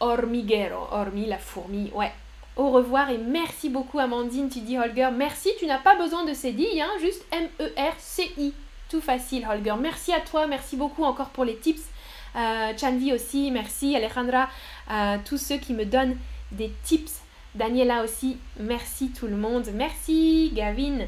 hormiguero, 0.00 0.88
hormis 0.90 1.26
la 1.26 1.38
fourmi, 1.38 1.90
ouais. 1.94 2.12
Au 2.56 2.70
revoir 2.70 3.08
et 3.10 3.18
merci 3.18 3.68
beaucoup 3.68 4.00
Amandine, 4.00 4.48
tu 4.48 4.60
dis 4.60 4.76
Holger. 4.76 5.10
Merci, 5.14 5.50
tu 5.60 5.66
n'as 5.66 5.78
pas 5.78 5.94
besoin 5.94 6.24
de 6.24 6.34
CDI, 6.34 6.80
hein, 6.80 6.90
juste 7.00 7.24
M-E-R-C-I. 7.30 8.52
Tout 8.90 9.00
facile 9.00 9.46
Holger. 9.48 9.74
Merci 9.80 10.12
à 10.12 10.20
toi, 10.20 10.46
merci 10.48 10.76
beaucoup 10.76 11.04
encore 11.04 11.28
pour 11.28 11.44
les 11.44 11.56
tips. 11.56 11.82
Euh, 12.34 12.72
aussi, 13.14 13.50
merci 13.52 13.94
Alejandra, 13.94 14.48
euh, 14.90 15.18
tous 15.24 15.38
ceux 15.38 15.58
qui 15.58 15.72
me 15.72 15.84
donnent 15.84 16.16
des 16.50 16.72
tips. 16.82 17.20
Daniela 17.54 18.02
aussi, 18.02 18.38
merci 18.58 19.10
tout 19.10 19.26
le 19.26 19.36
monde. 19.36 19.68
Merci 19.72 20.50
Gavin. 20.52 21.06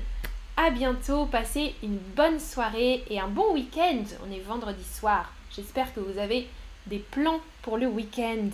À 0.56 0.70
bientôt, 0.70 1.26
passez 1.26 1.74
une 1.82 1.96
bonne 1.96 2.38
soirée 2.38 3.02
et 3.08 3.18
un 3.18 3.28
bon 3.28 3.54
week-end. 3.54 4.04
On 4.26 4.32
est 4.32 4.40
vendredi 4.40 4.84
soir. 4.84 5.32
J'espère 5.54 5.92
que 5.94 6.00
vous 6.00 6.18
avez 6.18 6.48
des 6.86 6.98
plans 6.98 7.40
pour 7.62 7.76
le 7.76 7.86
week-end. 7.86 8.50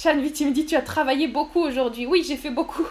Chanvi, 0.00 0.32
tu 0.32 0.44
me 0.44 0.52
dis 0.52 0.64
tu 0.64 0.76
as 0.76 0.82
travaillé 0.82 1.26
beaucoup 1.26 1.58
aujourd'hui. 1.58 2.06
Oui, 2.06 2.24
j'ai 2.26 2.36
fait 2.36 2.50
beaucoup 2.50 2.86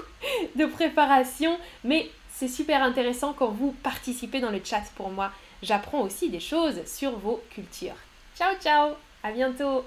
de 0.58 0.66
préparation, 0.66 1.58
mais 1.86 2.10
c'est 2.30 2.50
super 2.50 2.84
intéressant 2.84 3.32
quand 3.32 3.48
vous 3.48 3.72
participez 3.82 4.42
dans 4.42 4.52
le 4.52 4.60
chat 4.62 4.84
pour 4.96 5.10
moi. 5.10 5.32
J'apprends 5.64 6.02
aussi 6.02 6.30
des 6.30 6.42
choses 6.42 6.86
sur 6.86 7.18
vos 7.18 7.42
cultures. 7.50 7.96
Ciao 8.38 8.54
ciao, 8.62 8.92
à 9.24 9.32
bientôt 9.32 9.86